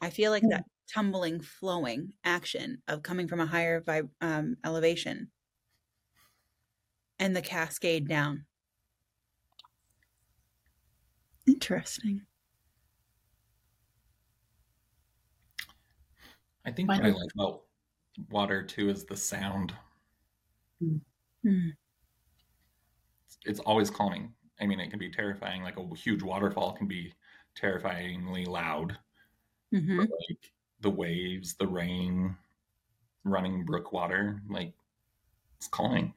[0.00, 5.30] I feel like that tumbling, flowing action of coming from a higher vib- um, elevation,
[7.20, 8.46] and the cascade down.
[11.46, 12.26] Interesting.
[16.64, 17.66] I think Mine what I like about
[18.30, 19.76] water too is the sound.
[21.42, 21.70] Hmm.
[23.44, 24.34] It's always calming.
[24.60, 25.62] I mean, it can be terrifying.
[25.62, 27.12] Like a huge waterfall can be
[27.54, 28.96] terrifyingly loud.
[29.72, 32.36] hmm But like the waves, the rain,
[33.24, 34.72] running brook water, like
[35.56, 36.14] it's calming.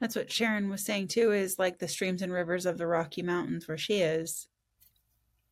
[0.00, 1.30] That's what Sharon was saying too.
[1.32, 4.48] Is like the streams and rivers of the Rocky Mountains where she is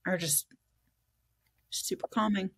[0.06, 0.46] are just
[1.70, 2.50] super calming.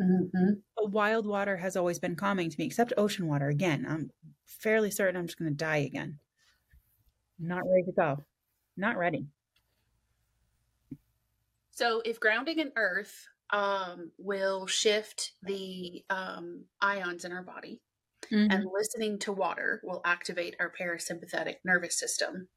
[0.00, 0.90] Mm-hmm.
[0.90, 3.48] Wild water has always been calming to me, except ocean water.
[3.48, 4.10] Again, I'm
[4.44, 6.20] fairly certain I'm just going to die again.
[7.38, 8.24] Not ready to go.
[8.76, 9.26] Not ready.
[11.70, 17.80] So, if grounding in earth um, will shift the um, ions in our body,
[18.30, 22.48] and listening to water will activate our parasympathetic nervous system.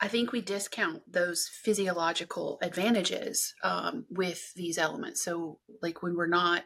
[0.00, 5.24] I think we discount those physiological advantages um, with these elements.
[5.24, 6.64] So, like when we're not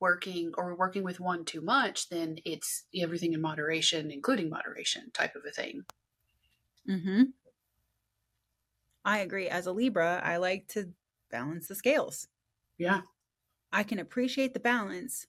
[0.00, 5.34] working or working with one too much, then it's everything in moderation, including moderation type
[5.34, 5.84] of a thing.
[6.88, 7.22] Mm-hmm.
[9.04, 9.48] I agree.
[9.48, 10.90] As a Libra, I like to
[11.30, 12.28] balance the scales.
[12.78, 13.02] Yeah.
[13.72, 15.26] I can appreciate the balance,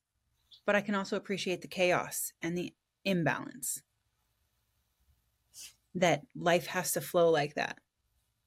[0.66, 3.82] but I can also appreciate the chaos and the imbalance.
[5.94, 7.80] That life has to flow like that.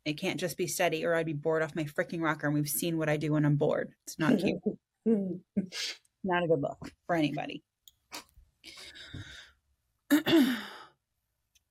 [0.05, 2.47] It can't just be steady, or I'd be bored off my freaking rocker.
[2.47, 3.93] And we've seen what I do when I'm bored.
[4.05, 4.61] It's not cute.
[6.25, 7.63] not a good look for anybody.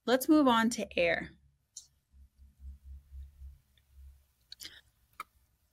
[0.05, 1.29] Let's move on to air.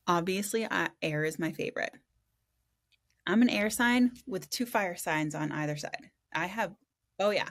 [0.06, 0.66] Obviously,
[1.02, 1.92] air is my favorite.
[3.26, 6.10] I'm an air sign with two fire signs on either side.
[6.34, 6.74] I have,
[7.18, 7.48] oh yeah,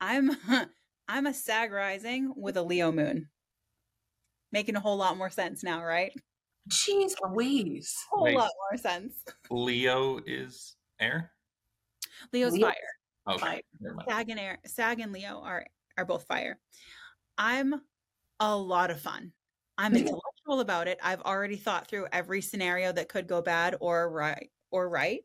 [0.00, 0.30] I'm
[1.08, 3.28] I'm a Sag rising with a Leo moon.
[4.52, 6.12] Making a whole lot more sense now, right?
[6.70, 7.94] Jeez Louise.
[8.10, 8.36] whole Wait.
[8.36, 9.24] lot more sense.
[9.50, 11.32] Leo is air.
[12.32, 12.74] Leo's Leo- fire.
[13.28, 13.96] Okay, Fire.
[14.08, 15.66] Sag and air, Sag and Leo are
[15.98, 16.58] are both fire.
[17.36, 17.74] I'm
[18.40, 19.32] a lot of fun.
[19.76, 20.98] I'm intellectual about it.
[21.02, 25.20] I've already thought through every scenario that could go bad or right or right.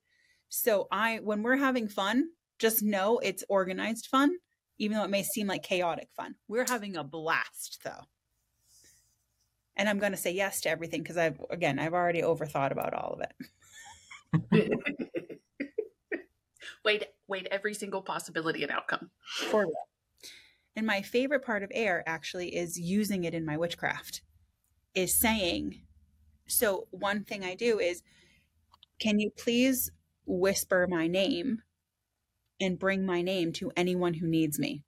[0.50, 2.30] So I when we're having fun,
[2.60, 4.36] just know it's organized fun,
[4.78, 6.36] even though it may seem like chaotic fun.
[6.48, 8.04] We're having a blast though.
[9.78, 12.94] And I'm going to say yes to everything because I've again, I've already overthought about
[12.94, 14.72] all of it.
[16.86, 19.10] wait, wait, every single possibility and outcome.
[19.50, 19.74] For real.
[20.76, 24.22] And my favorite part of air actually is using it in my witchcraft,
[24.94, 25.82] is saying,
[26.48, 28.04] so one thing I do is,
[29.00, 29.92] can you please
[30.26, 31.62] whisper my name
[32.60, 34.84] and bring my name to anyone who needs me?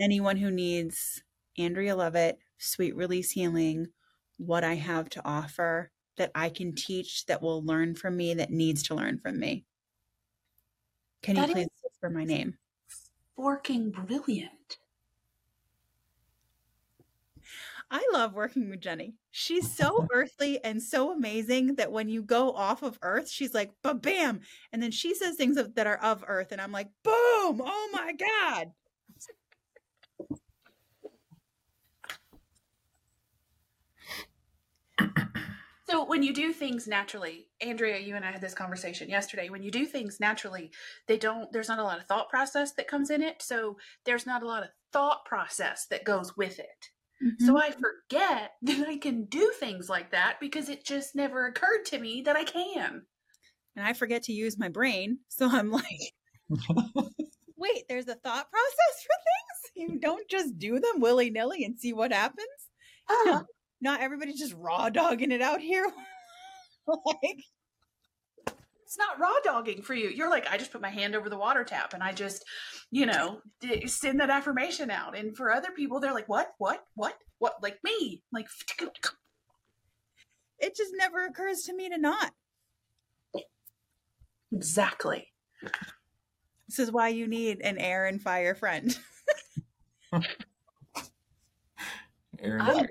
[0.00, 1.22] Anyone who needs
[1.58, 3.88] Andrea Lovett, Sweet Release Healing,
[4.36, 8.50] what I have to offer that I can teach that will learn from me that
[8.50, 9.64] needs to learn from me.
[11.22, 12.56] Can you please whisper my name?
[13.34, 14.78] Forking brilliant.
[17.90, 19.14] I love working with Jenny.
[19.32, 23.72] She's so earthly and so amazing that when you go off of Earth, she's like,
[23.82, 24.40] ba bam.
[24.72, 27.60] And then she says things that are of Earth, and I'm like, boom.
[27.64, 28.70] Oh my God.
[35.90, 39.48] So when you do things naturally, Andrea, you and I had this conversation yesterday.
[39.48, 40.70] When you do things naturally,
[41.08, 43.42] they don't there's not a lot of thought process that comes in it.
[43.42, 46.90] So there's not a lot of thought process that goes with it.
[47.40, 47.56] So mm-hmm.
[47.56, 51.98] I forget that I can do things like that because it just never occurred to
[51.98, 53.02] me that I can.
[53.76, 55.18] and I forget to use my brain.
[55.28, 55.84] So I'm like,
[57.56, 59.16] wait, there's a thought process for
[59.74, 59.90] things.
[59.92, 62.46] You don't just do them willy nilly and see what happens.
[63.08, 63.42] Huh.
[63.80, 65.86] Not everybody's just raw dogging it out here.
[66.86, 67.44] like,
[68.84, 70.08] It's not raw dogging for you.
[70.08, 72.44] You're like, I just put my hand over the water tap and I just,
[72.90, 75.16] you know, d- send that affirmation out.
[75.16, 77.62] And for other people, they're like, what, what, what, what?
[77.62, 78.48] Like me, like,
[80.58, 82.32] it just never occurs to me to not.
[84.52, 85.28] exactly.
[86.68, 88.96] This is why you need an air and fire friend.
[92.42, 92.86] Aaron, I'm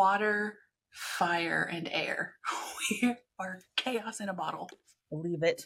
[0.00, 0.56] water,
[0.90, 2.34] fire, and air.
[2.90, 4.68] We are chaos in a bottle.
[5.10, 5.64] Believe it.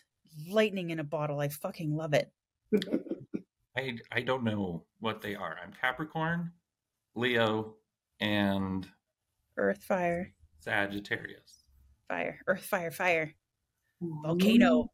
[0.50, 1.40] Lightning in a bottle.
[1.40, 2.30] I fucking love it.
[3.78, 5.56] I I don't know what they are.
[5.62, 6.50] I'm Capricorn,
[7.14, 7.76] Leo,
[8.20, 8.86] and
[9.56, 11.64] Earth, fire, Sagittarius.
[12.08, 13.34] fire, earth, fire, fire.
[14.02, 14.90] Volcano.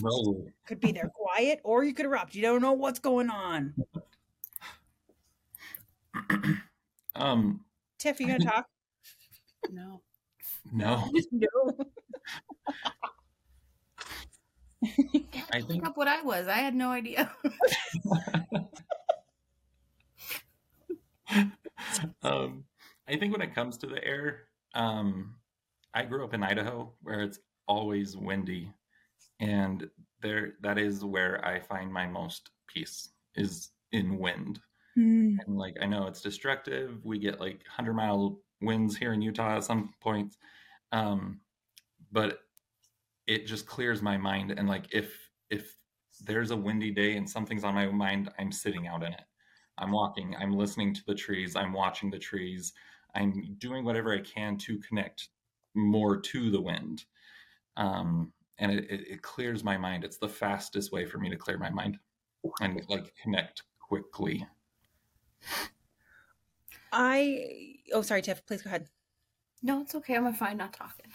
[0.00, 0.46] No.
[0.68, 2.36] Could be there quiet or you could erupt.
[2.36, 3.74] You don't know what's going on.
[7.16, 7.64] um,
[7.98, 8.66] Tiff, you gonna talk?
[9.70, 10.02] No.
[10.72, 11.10] no.
[11.32, 11.48] no.
[15.52, 16.46] I think Look up what I was.
[16.46, 17.32] I had no idea.
[22.22, 22.64] um,
[23.08, 24.44] I think when it comes to the air,
[24.74, 25.34] um,
[25.94, 28.72] I grew up in Idaho where it's always windy,
[29.40, 29.90] and
[30.22, 34.60] there that is where I find my most peace is in wind.
[34.98, 35.36] Hmm.
[35.46, 37.04] And like I know it's destructive.
[37.04, 40.38] We get like hundred mile winds here in Utah at some points,
[40.90, 41.38] um,
[42.10, 42.40] but
[43.28, 44.50] it just clears my mind.
[44.50, 45.76] And like if if
[46.24, 49.22] there's a windy day and something's on my mind, I'm sitting out in it.
[49.78, 50.34] I'm walking.
[50.34, 51.54] I'm listening to the trees.
[51.54, 52.72] I'm watching the trees.
[53.14, 55.28] I'm doing whatever I can to connect
[55.76, 57.04] more to the wind.
[57.76, 60.02] Um, and it, it, it clears my mind.
[60.02, 61.98] It's the fastest way for me to clear my mind
[62.60, 64.44] and like connect quickly.
[66.92, 68.88] I oh sorry, Tiff, please go ahead.
[69.62, 70.16] No, it's okay.
[70.16, 71.06] I'm fine not talking.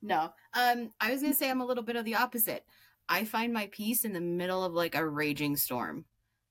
[0.00, 0.32] No.
[0.54, 2.64] Um, I was gonna say I'm a little bit of the opposite.
[3.08, 6.04] I find my peace in the middle of like a raging storm.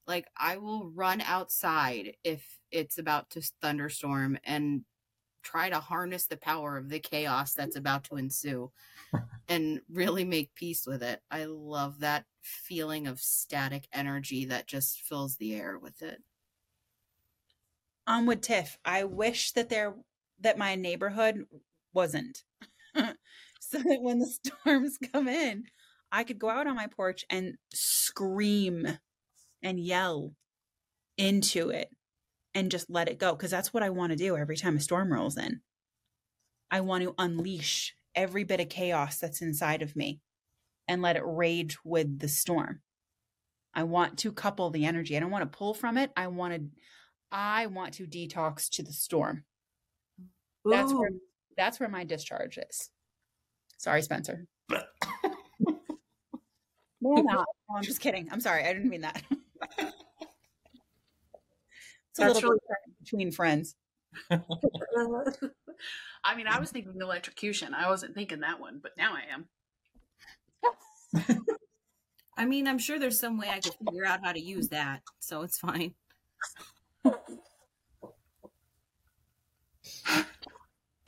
[0.08, 4.84] Like I will run outside if it's about to thunderstorm and
[5.44, 8.72] try to harness the power of the chaos that's about to ensue
[9.50, 11.22] and really make peace with it.
[11.30, 16.22] I love that feeling of static energy that just fills the air with it.
[18.08, 18.78] I'm with Tiff.
[18.84, 19.96] I wish that there
[20.42, 21.46] that my neighborhood
[21.94, 22.44] wasn't.
[22.96, 25.66] so that when the storms come in,
[26.12, 29.00] I could go out on my porch and scream
[29.62, 30.34] and yell
[31.18, 31.90] into it
[32.56, 34.80] and just let it go because that's what I want to do every time a
[34.80, 35.62] storm rolls in.
[36.72, 40.20] I want to unleash every bit of chaos that's inside of me
[40.88, 42.82] and let it rage with the storm.
[43.74, 45.18] I want to couple the energy.
[45.18, 46.12] I don't want to pull from it.
[46.16, 46.62] I want to
[47.32, 49.44] I want to detox to the storm.
[50.66, 51.10] That's where
[51.58, 52.90] that's where my discharge is.
[53.78, 54.46] Sorry, Spencer.
[57.04, 57.46] No, No,
[57.76, 58.30] I'm just kidding.
[58.32, 58.64] I'm sorry.
[58.64, 59.22] I didn't mean that.
[62.14, 63.76] It's a That's little really bit between friends.
[66.24, 67.74] I mean, I was thinking electrocution.
[67.74, 69.48] I wasn't thinking that one, but now I am.
[72.38, 75.02] I mean, I'm sure there's some way I could figure out how to use that,
[75.20, 75.96] so it's fine.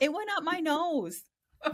[0.00, 1.22] It went up my nose.
[1.64, 1.72] the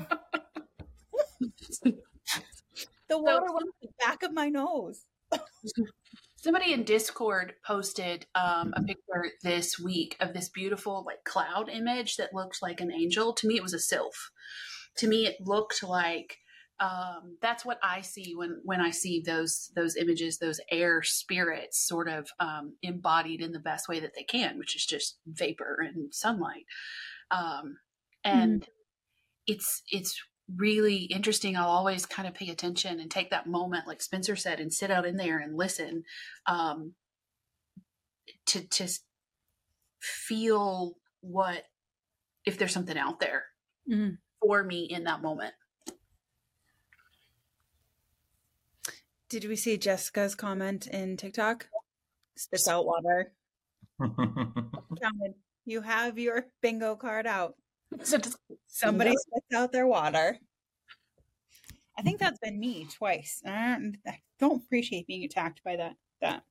[3.09, 5.07] water went up the back of my nose.
[6.43, 12.17] Somebody in Discord posted um, a picture this week of this beautiful like cloud image
[12.17, 13.33] that looked like an angel.
[13.35, 14.33] To me, it was a sylph.
[14.97, 16.39] To me, it looked like
[16.81, 21.87] um, that's what I see when when I see those those images, those air spirits,
[21.87, 25.79] sort of um, embodied in the best way that they can, which is just vapor
[25.81, 26.65] and sunlight.
[27.31, 27.77] Um,
[28.25, 28.67] and
[29.47, 30.21] it's it's
[30.57, 31.57] really interesting.
[31.57, 34.91] I'll always kind of pay attention and take that moment, like Spencer said, and sit
[34.91, 36.05] out in there and listen
[36.47, 36.95] um,
[38.47, 38.89] to to
[40.01, 41.65] feel what
[42.45, 43.45] if there's something out there
[43.89, 44.19] Mhm.
[44.41, 45.55] for me in that moment.
[49.29, 51.69] Did we see Jessica's comment in TikTok?
[52.37, 53.33] Spits out water.
[55.65, 57.55] You have your bingo card out.
[58.05, 58.37] So just
[58.67, 59.19] Somebody Yep.
[59.19, 60.39] spits out their water.
[61.99, 63.43] I think that's been me twice.
[63.47, 65.97] I don't, I don't appreciate being attacked by that.
[66.21, 66.45] That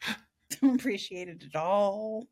[0.60, 2.26] don't appreciate it at all.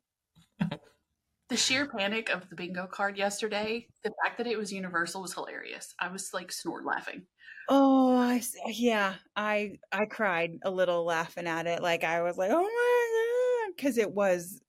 [1.49, 5.33] the sheer panic of the bingo card yesterday, the fact that it was universal was
[5.33, 5.93] hilarious.
[5.99, 7.23] I was like snort laughing.
[7.69, 9.15] Oh, I s- yeah.
[9.35, 11.81] I I cried a little laughing at it.
[11.81, 14.61] Like I was like, oh my god, because it was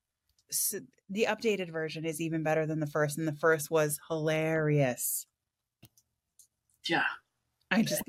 [0.51, 0.75] s-
[1.09, 5.27] the updated version is even better than the first, and the first was hilarious.
[6.89, 7.05] Yeah.
[7.71, 8.03] I just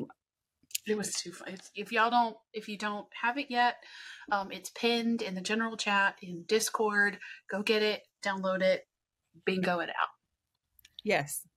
[0.85, 1.49] It was too fun.
[1.53, 3.77] It's, if y'all don't, if you don't have it yet,
[4.31, 7.17] um, it's pinned in the general chat in Discord.
[7.49, 8.87] Go get it, download it,
[9.45, 10.09] bingo it out.
[11.03, 11.47] yes.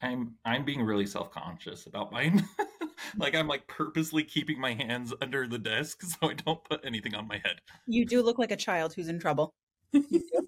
[0.00, 2.46] I'm I'm being really self conscious about mine.
[3.18, 7.16] like I'm like purposely keeping my hands under the desk so I don't put anything
[7.16, 7.60] on my head.
[7.88, 9.52] You do look like a child who's in trouble.
[9.92, 10.46] You do.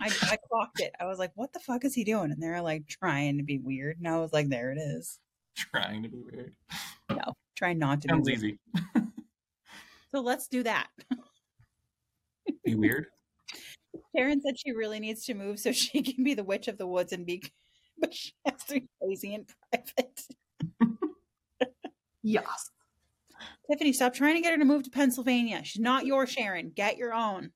[0.00, 0.92] I, I clocked it.
[1.00, 2.30] I was like, what the fuck is he doing?
[2.30, 3.98] And they're like trying to be weird.
[3.98, 5.18] And I was like, there it is.
[5.56, 6.54] Trying to be weird.
[7.08, 8.44] No, try not to Sounds be weird.
[8.44, 8.58] easy.
[10.12, 10.88] So let's do that.
[12.64, 13.06] Be weird.
[14.14, 16.86] Sharon said she really needs to move so she can be the witch of the
[16.86, 17.42] woods and be,
[17.98, 20.20] but she has to be crazy in private.
[22.26, 22.70] Yes.
[23.70, 25.60] Tiffany, stop trying to get her to move to Pennsylvania.
[25.62, 26.72] She's not your Sharon.
[26.74, 27.50] Get your own.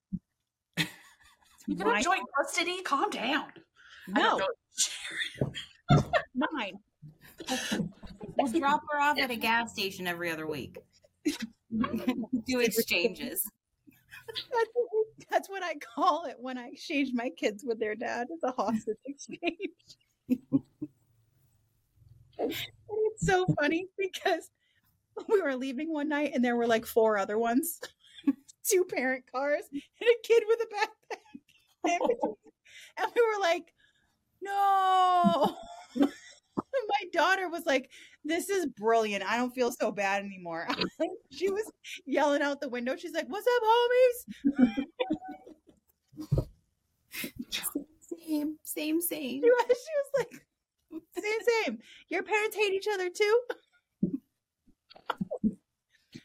[1.69, 2.83] You're have joint custody?
[2.83, 3.45] Calm down.
[4.09, 4.41] No,
[6.53, 6.79] mine.
[8.37, 10.79] We'll drop her off at a gas station every other week.
[11.25, 13.43] Do exchanges.
[14.29, 14.71] That's
[15.29, 18.29] that's what I call it when I exchange my kids with their dad.
[18.31, 19.43] It's a hostage exchange.
[22.39, 24.51] And it's so funny because
[25.29, 27.81] we were leaving one night and there were like four other ones,
[28.65, 31.19] two parent cars, and a kid with a backpack.
[32.99, 33.73] And we were like,
[34.43, 35.57] no.
[35.97, 37.91] My daughter was like,
[38.25, 39.25] this is brilliant.
[39.25, 40.69] I don't feel so bad anymore.
[41.31, 41.71] she was
[42.07, 42.97] yelling out the window.
[42.97, 44.85] She's like, what's up, homies?
[48.01, 49.43] Same, same, same.
[49.43, 51.79] She was, she was like, same, same.
[52.09, 53.41] Your parents hate each other too?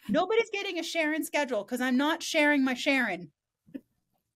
[0.10, 3.32] Nobody's getting a Sharon schedule because I'm not sharing my Sharon.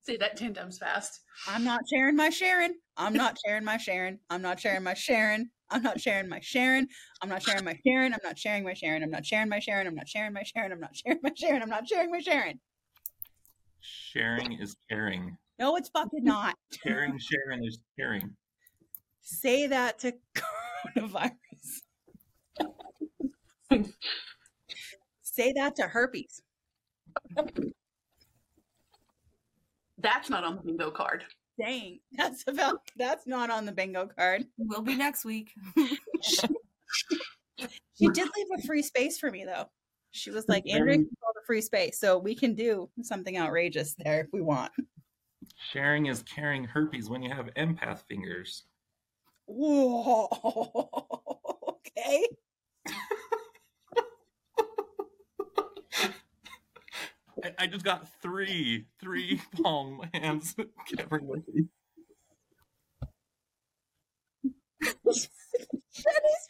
[0.08, 1.20] Say that ten times fast.
[1.50, 2.76] I'm not sharing my Sharon.
[2.96, 4.20] I'm not sharing my Sharon.
[4.30, 5.50] I'm not sharing my Sharon.
[5.70, 6.88] I'm not sharing my Sharon.
[7.22, 8.14] I'm not sharing my Sharon.
[8.14, 9.04] I'm not sharing my Sharon.
[9.04, 9.86] I'm not sharing my Sharon.
[9.86, 10.72] I'm not sharing my Sharon.
[10.72, 11.62] I'm not sharing my Sharon.
[11.62, 12.62] I'm not sharing my Sharon.
[13.82, 15.38] Sharing is caring.
[15.60, 16.56] No, it's fucking not.
[16.82, 18.34] Caring, sharing is caring.
[19.20, 20.14] Say that to
[20.96, 21.34] coronavirus.
[25.22, 26.42] Say that to herpes.
[29.98, 31.24] That's not on the bingo card.
[31.60, 34.46] Dang, that's about that's not on the bingo card.
[34.58, 35.54] Will be next week.
[38.00, 39.66] She did leave a free space for me though.
[40.12, 43.96] She was like, Andrea can call the free space, so we can do something outrageous
[43.98, 44.72] there if we want.
[45.72, 48.66] Sharing is carrying herpes when you have empath fingers.
[49.48, 50.28] Whoa,
[51.70, 52.28] okay.
[57.44, 60.56] I, I just got three, three palm hands
[60.98, 61.46] covered with
[64.84, 65.30] herpes.
[66.04, 66.48] That is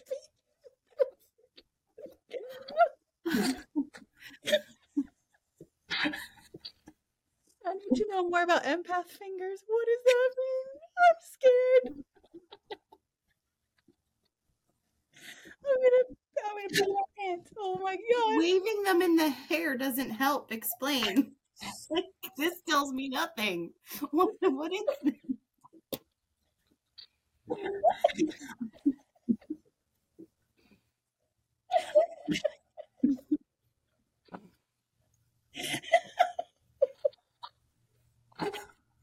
[7.65, 9.63] I need to know more about empath fingers.
[9.67, 10.65] What does that mean?
[11.03, 12.03] I'm scared.
[15.65, 17.47] I'm gonna, I'm gonna put my hands.
[17.57, 18.37] Oh my god!
[18.37, 21.33] Waving them in the hair doesn't help explain.
[21.89, 22.05] Like,
[22.37, 23.71] this tells me nothing.
[24.11, 25.13] What, what is this?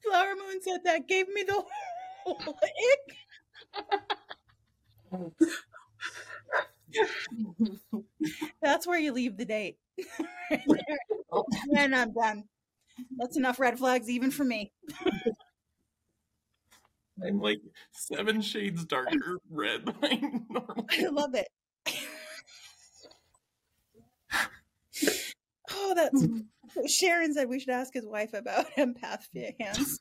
[0.02, 1.64] Flower Moon said that gave me the
[2.28, 3.16] ick.
[8.62, 9.76] That's where you leave the date.
[11.76, 12.44] and I'm done.
[13.18, 14.72] That's enough red flags, even for me.
[17.24, 17.60] I'm like
[17.92, 20.86] seven shades darker red than normal.
[20.90, 21.48] I love it.
[25.70, 26.26] oh, that's
[26.92, 30.00] Sharon said we should ask his wife about empath fi- hands,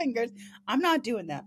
[0.00, 0.30] fingers.
[0.68, 1.44] I'm not doing that.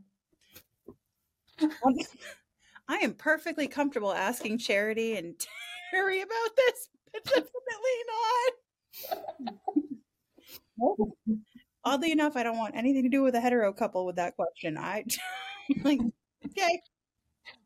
[2.87, 5.35] I am perfectly comfortable asking Charity and
[5.91, 7.51] Terry about this, but definitely
[8.07, 8.53] not.
[11.83, 14.77] Oddly enough, I don't want anything to do with a hetero couple with that question.
[14.77, 15.05] I
[15.83, 15.99] like,
[16.45, 16.81] okay.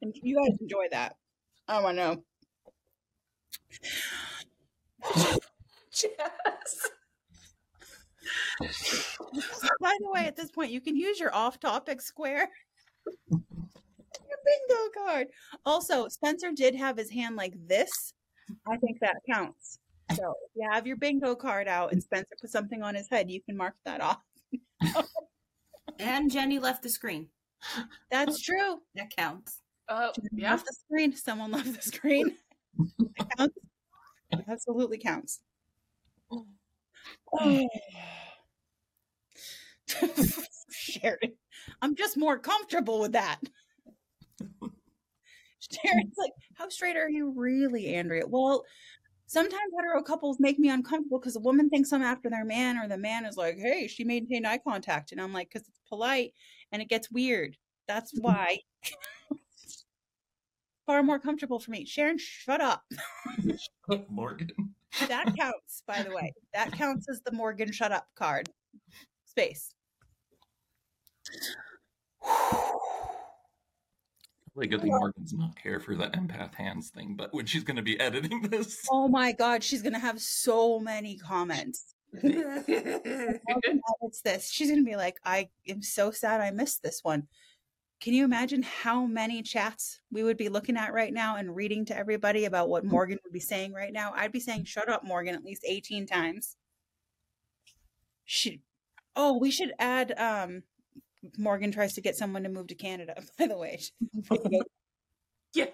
[0.01, 1.15] And you guys enjoy that.
[1.67, 2.24] Oh, I want to know.
[6.01, 6.89] Yes.
[9.82, 12.49] By the way, at this point, you can use your off-topic square.
[14.30, 15.27] Your bingo card.
[15.65, 18.13] Also, Spencer did have his hand like this.
[18.67, 19.80] I think that counts.
[20.15, 23.30] So if you have your bingo card out and Spencer put something on his head,
[23.30, 24.21] you can mark that off.
[25.99, 27.27] And Jenny left the screen.
[28.09, 28.80] That's true.
[28.95, 29.61] That counts.
[29.89, 30.51] Oh, yeah.
[30.51, 31.15] Left the screen.
[31.15, 32.36] Someone left the screen.
[32.99, 33.57] It counts.
[34.47, 35.41] Absolutely counts.
[40.71, 41.34] Sharon,
[41.82, 43.39] I'm just more comfortable with that.
[45.60, 48.26] Sharon's like, how straight are you really, Andrea?
[48.26, 48.64] Well,
[49.28, 52.88] sometimes hetero couples make me uncomfortable because the woman thinks I'm after their man, or
[52.88, 55.12] the man is like, hey, she maintained eye contact.
[55.12, 56.34] And I'm like, because it's polite
[56.72, 57.56] and it gets weird.
[57.88, 58.28] That's mm-hmm.
[58.28, 58.60] why.
[60.86, 61.86] Far more comfortable for me.
[61.86, 62.84] Sharon, shut up.
[64.10, 64.50] Morgan.
[65.08, 66.34] That counts, by the way.
[66.54, 68.50] That counts as the Morgan shut up card.
[69.26, 69.74] Space.
[74.60, 77.78] Really good thing Morgan's not here for the empath hands thing, but when she's going
[77.78, 81.95] to be editing this, Oh my god, she's gonna have so many comments.
[82.12, 84.51] it's this.
[84.51, 87.30] She's gonna be like, I am so sad I missed this one.
[88.01, 91.86] Can you imagine how many chats we would be looking at right now and reading
[91.86, 94.12] to everybody about what Morgan would be saying right now?
[94.14, 96.57] I'd be saying, shut up, Morgan, at least 18 times.
[98.26, 98.60] She,
[99.16, 100.64] oh, we should add um
[101.38, 103.80] Morgan tries to get someone to move to Canada, by the way.
[105.53, 105.65] yeah.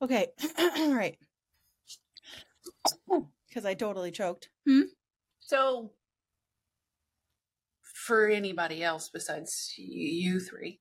[0.00, 0.28] Okay.
[0.58, 1.18] All right.
[3.48, 4.48] Because I totally choked.
[4.66, 4.82] Hmm?
[5.40, 5.92] So,
[7.82, 10.80] for anybody else besides y- you three,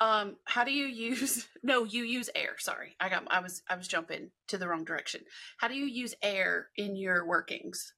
[0.00, 1.46] um, how do you use?
[1.64, 2.56] No, you use air.
[2.58, 3.24] Sorry, I got.
[3.30, 3.62] I was.
[3.68, 5.20] I was jumping to the wrong direction.
[5.58, 7.92] How do you use air in your workings?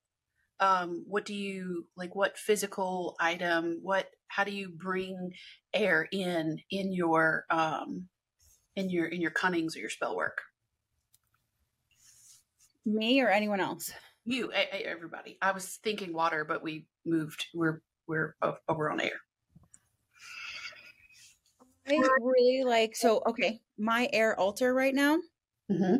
[0.61, 2.15] Um, what do you like?
[2.15, 3.81] What physical item?
[3.83, 4.09] What?
[4.29, 5.33] How do you bring
[5.73, 8.09] air in in your um,
[8.77, 10.43] in your in your cunnings or your spell work?
[12.87, 13.93] Me or anyone else?
[14.25, 15.37] You, everybody.
[15.43, 17.47] I was thinking water, but we moved.
[17.55, 18.37] We're we're
[18.69, 19.21] over on air.
[21.87, 25.19] I really like so okay, my air altar right now
[25.71, 25.97] Mm-hmm.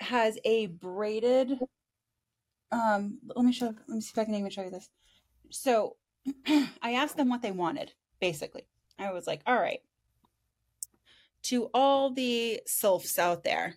[0.00, 1.58] has a braided
[2.72, 4.88] um let me show let me see if I can even show you this.
[5.50, 5.96] So
[6.46, 8.66] I asked them what they wanted, basically.
[8.98, 9.80] I was like, all right.
[11.44, 13.76] To all the sylphs out there,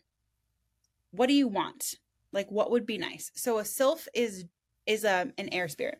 [1.12, 1.96] what do you want?
[2.32, 3.32] Like what would be nice?
[3.36, 4.46] So a sylph is
[4.86, 6.00] is um an air spirit.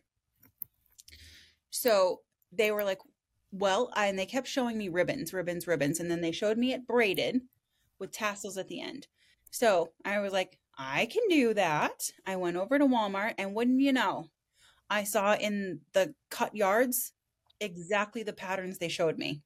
[1.70, 2.20] So
[2.52, 3.00] they were like,
[3.52, 6.72] well, I, and they kept showing me ribbons, ribbons, ribbons, and then they showed me
[6.72, 7.42] it braided
[7.98, 9.06] with tassels at the end.
[9.50, 12.10] So I was like, I can do that.
[12.26, 14.28] I went over to Walmart, and wouldn't you know,
[14.90, 17.12] I saw in the cut yards
[17.60, 19.42] exactly the patterns they showed me,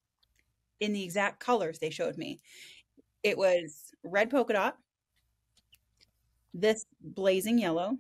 [0.80, 2.40] in the exact colors they showed me.
[3.22, 4.76] It was red polka dot,
[6.52, 7.96] this blazing yellow,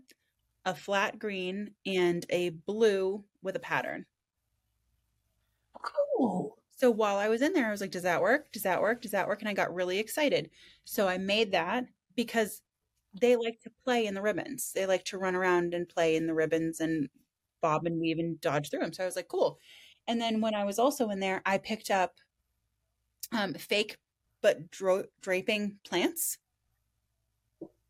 [0.64, 4.06] a flat green, and a blue with a pattern.
[5.80, 6.58] Cool.
[6.76, 8.50] So while I was in there, I was like, does that work?
[8.52, 9.02] Does that work?
[9.02, 9.40] Does that work?
[9.40, 10.50] And I got really excited.
[10.84, 11.84] So I made that
[12.16, 12.62] because
[13.14, 14.72] they like to play in the ribbons.
[14.72, 17.08] They like to run around and play in the ribbons and
[17.60, 18.92] bob and weave and dodge through them.
[18.92, 19.58] So I was like, cool.
[20.06, 22.12] And then when I was also in there, I picked up
[23.32, 23.96] um, fake
[24.42, 26.38] but dro- draping plants.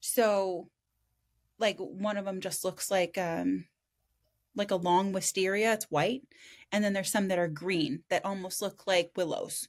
[0.00, 0.68] So,
[1.58, 3.66] like one of them just looks like um,
[4.54, 5.74] like a long wisteria.
[5.74, 6.22] It's white,
[6.72, 9.68] and then there's some that are green that almost look like willows,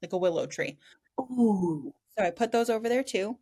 [0.00, 0.78] like a willow tree.
[1.20, 1.92] Ooh.
[2.16, 3.38] So I put those over there too.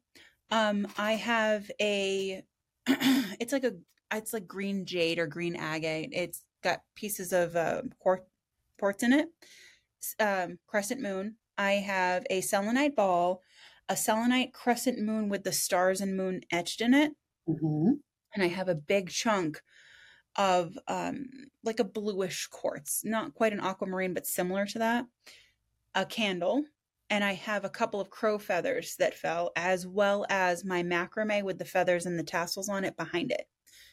[0.50, 2.42] Um, I have a,
[2.86, 3.72] it's like a,
[4.14, 6.10] it's like green jade or green agate.
[6.12, 8.26] It's got pieces of uh, quart-
[8.78, 9.28] quartz in it.
[10.20, 11.36] Um, crescent moon.
[11.58, 13.42] I have a selenite ball,
[13.88, 17.12] a selenite crescent moon with the stars and moon etched in it,
[17.48, 17.92] Mm-hmm.
[18.34, 19.60] and I have a big chunk
[20.36, 21.26] of um
[21.64, 25.06] like a bluish quartz, not quite an aquamarine, but similar to that.
[25.94, 26.64] A candle,
[27.10, 31.42] and I have a couple of crow feathers that fell, as well as my macrame
[31.42, 33.48] with the feathers and the tassels on it behind it.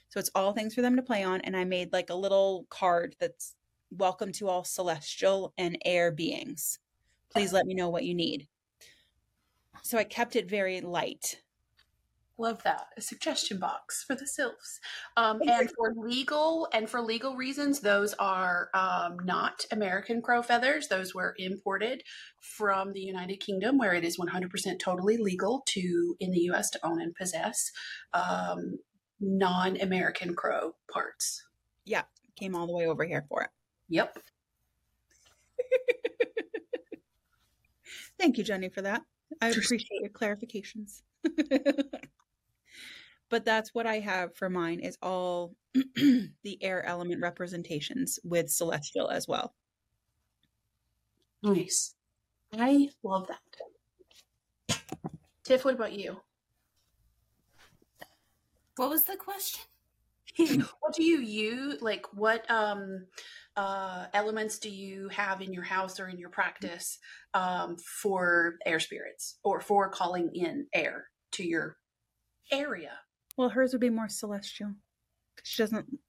[0.10, 2.66] So it's all things for them to play on, and I made like a little
[2.70, 3.56] card that's
[3.92, 6.80] welcome to all celestial and air beings.
[7.32, 8.48] Please let me know what you need.
[9.82, 11.43] So I kept it very light.
[12.40, 12.88] Love that.
[12.98, 14.80] A suggestion box for the sylphs.
[15.16, 20.88] Um, and for legal and for legal reasons, those are um, not American crow feathers.
[20.88, 22.02] Those were imported
[22.40, 26.72] from the United Kingdom, where it is 100% totally legal to in the U.S.
[26.72, 27.72] to own and possess
[28.14, 28.80] um,
[29.20, 31.46] non-American crow parts.
[31.86, 32.04] Yeah,
[32.36, 33.50] came all the way over here for it.
[33.90, 34.18] Yep.
[38.18, 39.04] Thank you, Jenny, for that.
[39.40, 41.04] I appreciate your clarifications.
[43.30, 49.10] but that's what I have for mine is all the air element representations with celestial
[49.10, 49.54] as well.
[51.42, 51.96] Nice.
[52.54, 53.40] I love that.
[55.44, 56.22] Tiff, what about you?
[58.78, 59.64] What was the question?
[60.80, 61.82] what do you use?
[61.82, 63.06] Like, what um,
[63.56, 66.98] uh, elements do you have in your house or in your practice
[67.34, 71.78] um, for air spirits or for calling in air to your
[72.52, 73.00] area?
[73.38, 74.76] Well, hers would be more celestial.
[75.44, 76.00] She doesn't.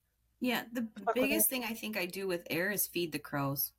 [0.41, 3.73] Yeah, the biggest thing I think I do with air is feed the crows.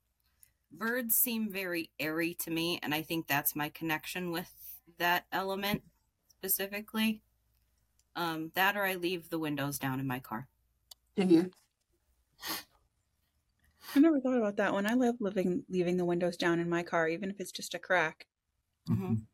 [0.72, 4.52] Birds seem very airy to me, and I think that's my connection with
[4.98, 5.82] that element
[6.28, 7.22] specifically.
[8.16, 10.48] Um, that or I leave the windows down in my car.
[11.16, 11.50] Do you?
[13.94, 14.86] I never thought about that one.
[14.86, 17.78] I love living leaving the windows down in my car, even if it's just a
[17.78, 18.26] crack.
[18.88, 19.26] Mhm.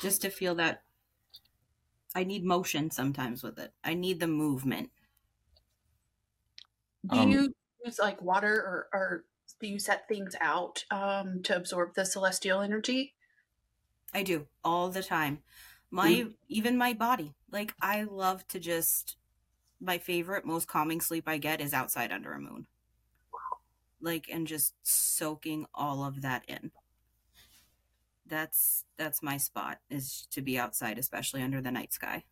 [0.00, 0.84] Just to feel that
[2.14, 3.74] I need motion sometimes with it.
[3.84, 4.90] I need the movement.
[7.06, 7.52] Do Um, you
[7.84, 9.24] use like water or, or
[9.60, 13.14] do you set things out um, to absorb the celestial energy?
[14.14, 15.42] I do all the time.
[15.90, 17.34] My even my body.
[17.50, 19.16] Like I love to just
[19.80, 22.68] my favorite most calming sleep I get is outside under a moon.
[24.00, 26.72] Like and just soaking all of that in.
[28.32, 32.24] That's that's my spot is to be outside especially under the night sky.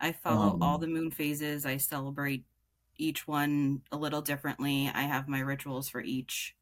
[0.00, 1.66] I follow all Um, the moon phases.
[1.66, 2.46] I celebrate
[2.96, 4.88] each one a little differently.
[4.88, 6.56] I have my rituals for each.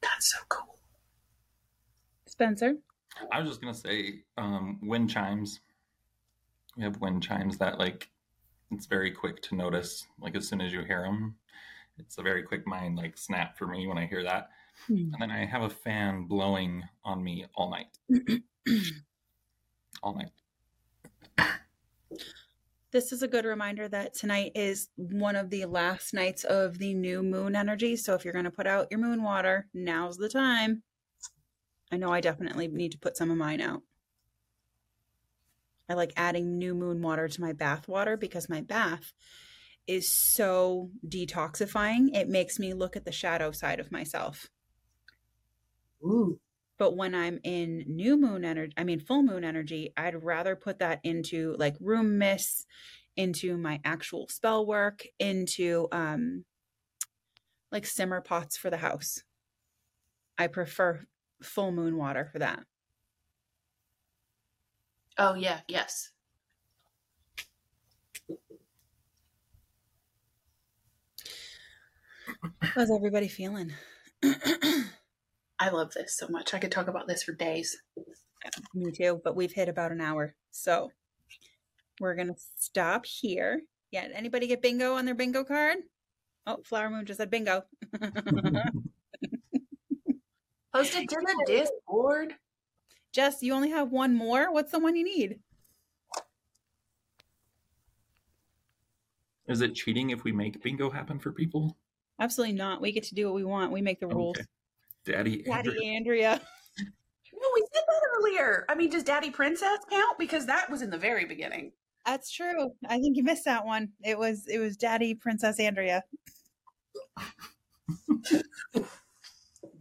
[0.00, 0.78] That's so cool.
[2.26, 2.76] Spencer,
[3.32, 5.58] I was just gonna say, um, wind chimes.
[6.76, 8.10] We have wind chimes that like
[8.70, 10.06] it's very quick to notice.
[10.20, 11.36] Like as soon as you hear them,
[11.98, 14.50] it's a very quick mind like snap for me when I hear that.
[14.86, 15.12] Hmm.
[15.12, 17.98] And then I have a fan blowing on me all night,
[20.02, 20.30] all night.
[22.92, 26.94] this is a good reminder that tonight is one of the last nights of the
[26.94, 27.96] new moon energy.
[27.96, 30.82] So if you're going to put out your moon water, now's the time.
[31.90, 33.82] I know I definitely need to put some of mine out.
[35.88, 39.12] I like adding new moon water to my bath water because my bath
[39.88, 42.14] is so detoxifying.
[42.14, 44.48] It makes me look at the shadow side of myself.
[46.02, 46.40] Ooh.
[46.78, 50.78] But when I'm in new moon energy, I mean full moon energy, I'd rather put
[50.78, 52.66] that into like room mists,
[53.16, 56.44] into my actual spell work, into um
[57.72, 59.22] like simmer pots for the house.
[60.38, 61.06] I prefer
[61.42, 62.64] full moon water for that.
[65.18, 66.12] Oh yeah, yes.
[72.60, 73.72] How's everybody feeling?
[74.22, 76.54] I love this so much.
[76.54, 77.76] I could talk about this for days.
[78.74, 80.34] Me too, but we've hit about an hour.
[80.50, 80.92] So
[82.00, 83.62] we're going to stop here.
[83.90, 85.78] Yeah, anybody get bingo on their bingo card?
[86.46, 87.64] Oh, Flower Moon just said bingo.
[90.74, 92.34] Post it to the Discord.
[93.12, 94.52] Jess, you only have one more.
[94.52, 95.40] What's the one you need?
[99.48, 101.76] Is it cheating if we make bingo happen for people?
[102.20, 102.80] Absolutely not.
[102.80, 103.72] We get to do what we want.
[103.72, 104.36] We make the rules.
[104.36, 104.46] Okay.
[105.04, 106.40] Daddy, Daddy Andrew- Andrea.
[107.40, 108.64] No, we said that earlier.
[108.68, 110.18] I mean, does Daddy Princess count?
[110.18, 111.70] Because that was in the very beginning.
[112.04, 112.72] That's true.
[112.88, 113.90] I think you missed that one.
[114.02, 116.02] It was it was Daddy Princess Andrea.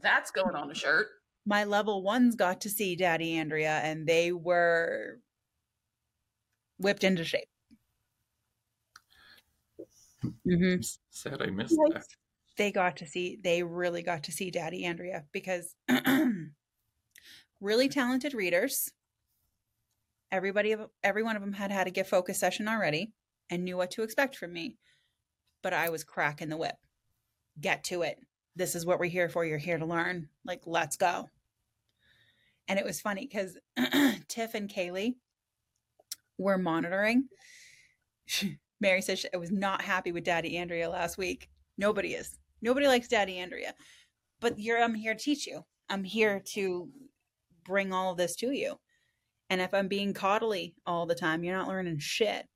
[0.02, 1.08] That's going on a shirt.
[1.46, 5.20] My level ones got to see Daddy Andrea and they were
[6.78, 7.48] whipped into shape.
[10.44, 10.76] hmm
[11.10, 12.06] Sad I missed that.
[12.58, 15.76] They got to see, they really got to see Daddy Andrea because
[17.62, 18.92] really talented readers.
[20.32, 23.14] Everybody, every one of them had had a gift focus session already
[23.50, 24.76] and knew what to expect from me.
[25.64, 26.76] But I was cracking the whip.
[27.60, 28.20] Get to it.
[28.56, 29.46] This is what we're here for.
[29.46, 30.30] You're here to learn.
[30.44, 31.30] Like, let's go.
[32.68, 33.58] And it was funny because
[34.28, 35.16] Tiff and Kaylee
[36.38, 37.30] were monitoring.
[38.82, 41.50] Mary said she was not happy with Daddy Andrea last week.
[41.78, 42.38] Nobody is.
[42.62, 43.74] Nobody likes Daddy Andrea.
[44.40, 45.64] But you're I'm here to teach you.
[45.90, 46.90] I'm here to
[47.64, 48.76] bring all this to you.
[49.50, 52.48] And if I'm being coddly all the time, you're not learning shit.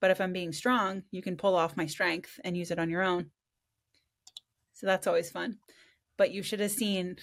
[0.00, 2.90] But if I'm being strong, you can pull off my strength and use it on
[2.90, 3.30] your own.
[4.74, 5.58] So that's always fun.
[6.18, 7.16] But you should have seen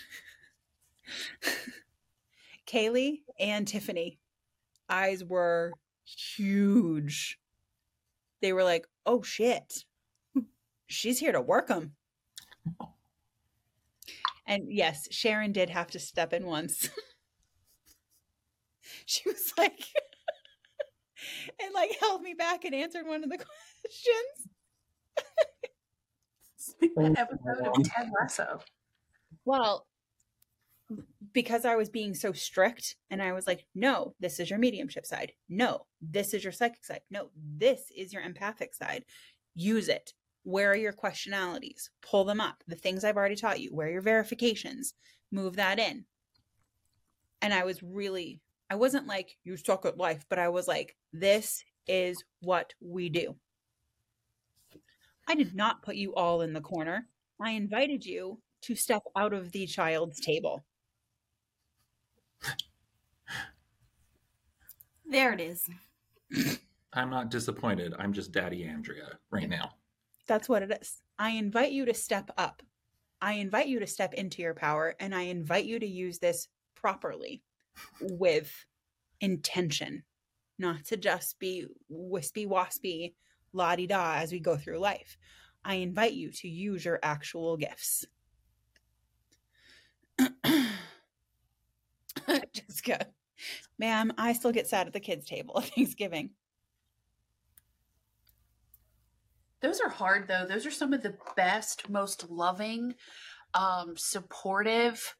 [2.68, 4.20] Kaylee and Tiffany.
[4.90, 5.74] Eyes were
[6.06, 7.38] huge.
[8.42, 9.86] They were like, oh shit,
[10.92, 11.94] she's here to work them.
[14.48, 16.90] And yes, Sharon did have to step in once.
[19.06, 19.80] she was like,
[21.64, 24.50] and like held me back and answered one of the questions.
[26.58, 28.60] Speak that oh, episode of Ted Lasso.
[29.46, 29.88] Well,
[31.34, 35.06] because I was being so strict and I was like, no, this is your mediumship
[35.06, 35.32] side.
[35.48, 37.02] No, this is your psychic side.
[37.10, 39.06] No, this is your empathic side.
[39.56, 40.14] Use it.
[40.44, 41.90] Where are your questionalities?
[42.02, 42.64] Pull them up.
[42.68, 43.70] The things I've already taught you.
[43.74, 44.94] Where are your verifications?
[45.32, 46.06] Move that in.
[47.42, 50.96] And I was really, I wasn't like, you suck at life, but I was like,
[51.14, 53.36] this is what we do.
[55.28, 57.08] I did not put you all in the corner.
[57.40, 60.64] I invited you to step out of the child's table.
[65.06, 65.68] There it is.
[66.94, 67.94] I'm not disappointed.
[67.98, 69.72] I'm just Daddy Andrea right now.
[70.32, 71.02] That's what it is.
[71.20, 72.64] I invite you to step up.
[73.22, 76.48] I invite you to step into your power and I invite you to use this
[76.74, 77.44] properly
[78.00, 78.50] with
[79.20, 80.04] intention,
[80.58, 83.14] not to just be wispy waspy,
[83.52, 85.18] la di da as we go through life.
[85.66, 88.06] I invite you to use your actual gifts.
[92.54, 93.08] Jessica,
[93.78, 96.30] ma'am, I still get sad at the kids' table at Thanksgiving.
[99.62, 100.46] Those are hard though.
[100.48, 102.96] Those are some of the best, most loving,
[103.54, 105.16] um, supportive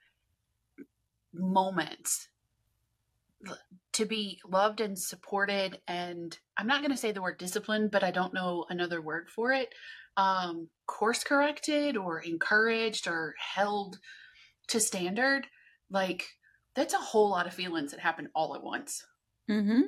[1.34, 2.28] moments
[3.94, 5.80] to be loved and supported.
[5.88, 9.30] And I'm not going to say the word discipline but I don't know another word
[9.30, 9.70] for it.
[10.18, 13.98] Um, course corrected or encouraged or held
[14.68, 15.48] to standard.
[15.90, 16.26] Like
[16.76, 19.06] that's a whole lot of feelings that happen all at once.
[19.50, 19.82] Mm-hmm.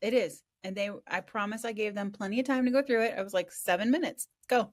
[0.00, 0.42] It is.
[0.66, 3.14] And they I promise I gave them plenty of time to go through it.
[3.16, 4.26] I was like, seven minutes.
[4.40, 4.72] Let's go.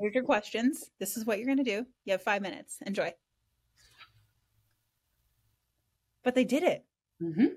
[0.00, 0.90] Here's your questions.
[0.98, 1.84] This is what you're gonna do.
[2.06, 2.78] You have five minutes.
[2.86, 3.12] Enjoy.
[6.22, 6.86] But they did it.
[7.22, 7.48] Mm-hmm.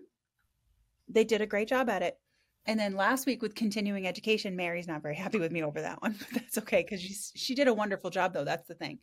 [1.08, 2.20] They did a great job at it.
[2.66, 6.02] And then last week with continuing education, Mary's not very happy with me over that
[6.02, 8.44] one, but that's okay because she she did a wonderful job though.
[8.44, 9.00] That's the thing.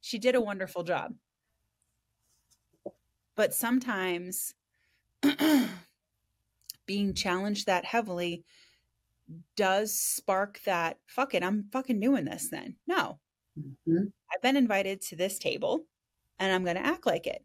[0.00, 1.12] She did a wonderful job.
[3.36, 4.54] But sometimes
[6.86, 8.44] being challenged that heavily
[9.56, 12.76] does spark that fuck it, I'm fucking doing this then.
[12.86, 13.18] No.
[13.58, 14.06] Mm-hmm.
[14.32, 15.86] I've been invited to this table
[16.38, 17.44] and I'm going to act like it.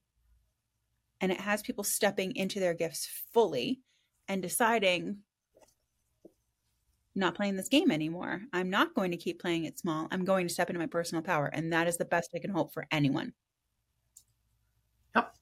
[1.19, 3.81] And it has people stepping into their gifts fully
[4.27, 5.17] and deciding
[7.15, 8.41] not playing this game anymore.
[8.53, 10.07] I'm not going to keep playing it small.
[10.11, 11.47] I'm going to step into my personal power.
[11.47, 13.33] And that is the best I can hope for anyone.
[15.15, 15.35] Yep.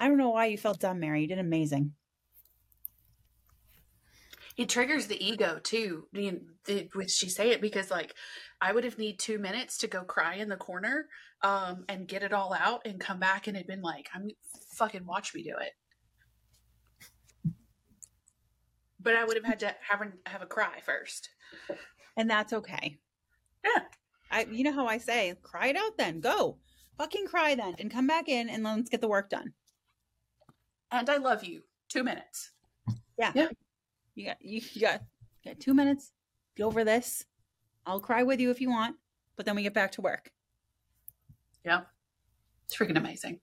[0.00, 1.20] I don't know why you felt dumb, Mary.
[1.20, 1.92] You did amazing.
[4.56, 6.06] It triggers the ego too.
[6.12, 8.14] You know, she say it because like
[8.60, 11.06] I would have need two minutes to go cry in the corner
[11.42, 14.28] um, and get it all out and come back and it'd been like I'm
[14.72, 15.72] fucking watch me do it.
[18.98, 21.28] But I would have had to have a, have a cry first.
[22.16, 22.98] And that's okay.
[23.64, 23.82] Yeah.
[24.30, 26.20] I you know how I say, cry it out then.
[26.20, 26.58] Go.
[26.98, 29.52] Fucking cry then and come back in and let's get the work done.
[30.90, 31.62] And I love you.
[31.88, 32.52] Two minutes.
[33.18, 33.32] Yeah.
[33.34, 33.48] Yeah.
[34.14, 35.02] You got you, you got
[35.42, 36.12] you got two minutes.
[36.56, 37.24] Get over this.
[37.86, 38.96] I'll cry with you if you want,
[39.36, 40.30] but then we get back to work.
[41.64, 41.82] Yeah.
[42.66, 43.40] It's freaking amazing.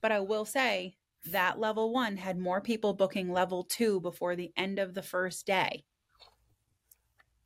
[0.00, 0.96] But I will say
[1.30, 5.46] that level one had more people booking level two before the end of the first
[5.46, 5.84] day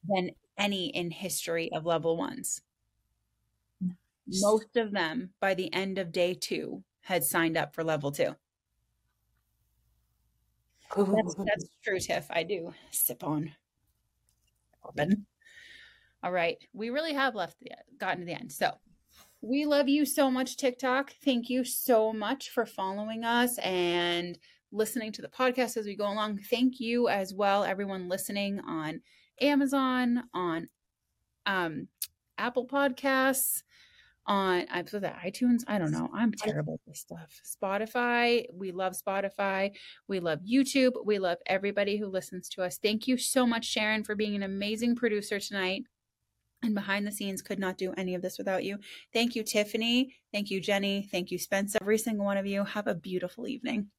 [0.08, 2.60] than any in history of level ones.
[4.26, 8.34] Most of them by the end of day two had signed up for level two.
[10.96, 12.26] That's, that's true, Tiff.
[12.30, 13.52] I do sip on
[14.82, 15.26] bourbon.
[16.22, 16.56] All right.
[16.72, 18.52] We really have left the, gotten to the end.
[18.52, 18.72] So
[19.40, 21.12] we love you so much, TikTok.
[21.24, 24.38] Thank you so much for following us and
[24.72, 26.38] listening to the podcast as we go along.
[26.50, 29.00] Thank you as well, everyone listening on
[29.40, 30.68] Amazon, on
[31.46, 31.88] um,
[32.36, 33.62] Apple Podcasts,
[34.28, 35.62] on I was that iTunes.
[35.66, 36.08] I don't know.
[36.14, 37.40] I'm terrible at this stuff.
[37.44, 38.44] Spotify.
[38.52, 39.72] We love Spotify.
[40.06, 40.92] We love YouTube.
[41.04, 42.78] We love everybody who listens to us.
[42.78, 45.84] Thank you so much, Sharon, for being an amazing producer tonight.
[46.62, 48.78] and behind the scenes could not do any of this without you.
[49.12, 50.14] Thank you, Tiffany.
[50.32, 51.08] Thank you, Jenny.
[51.10, 51.76] Thank you, Spence.
[51.80, 52.64] Every single one of you.
[52.64, 53.90] Have a beautiful evening.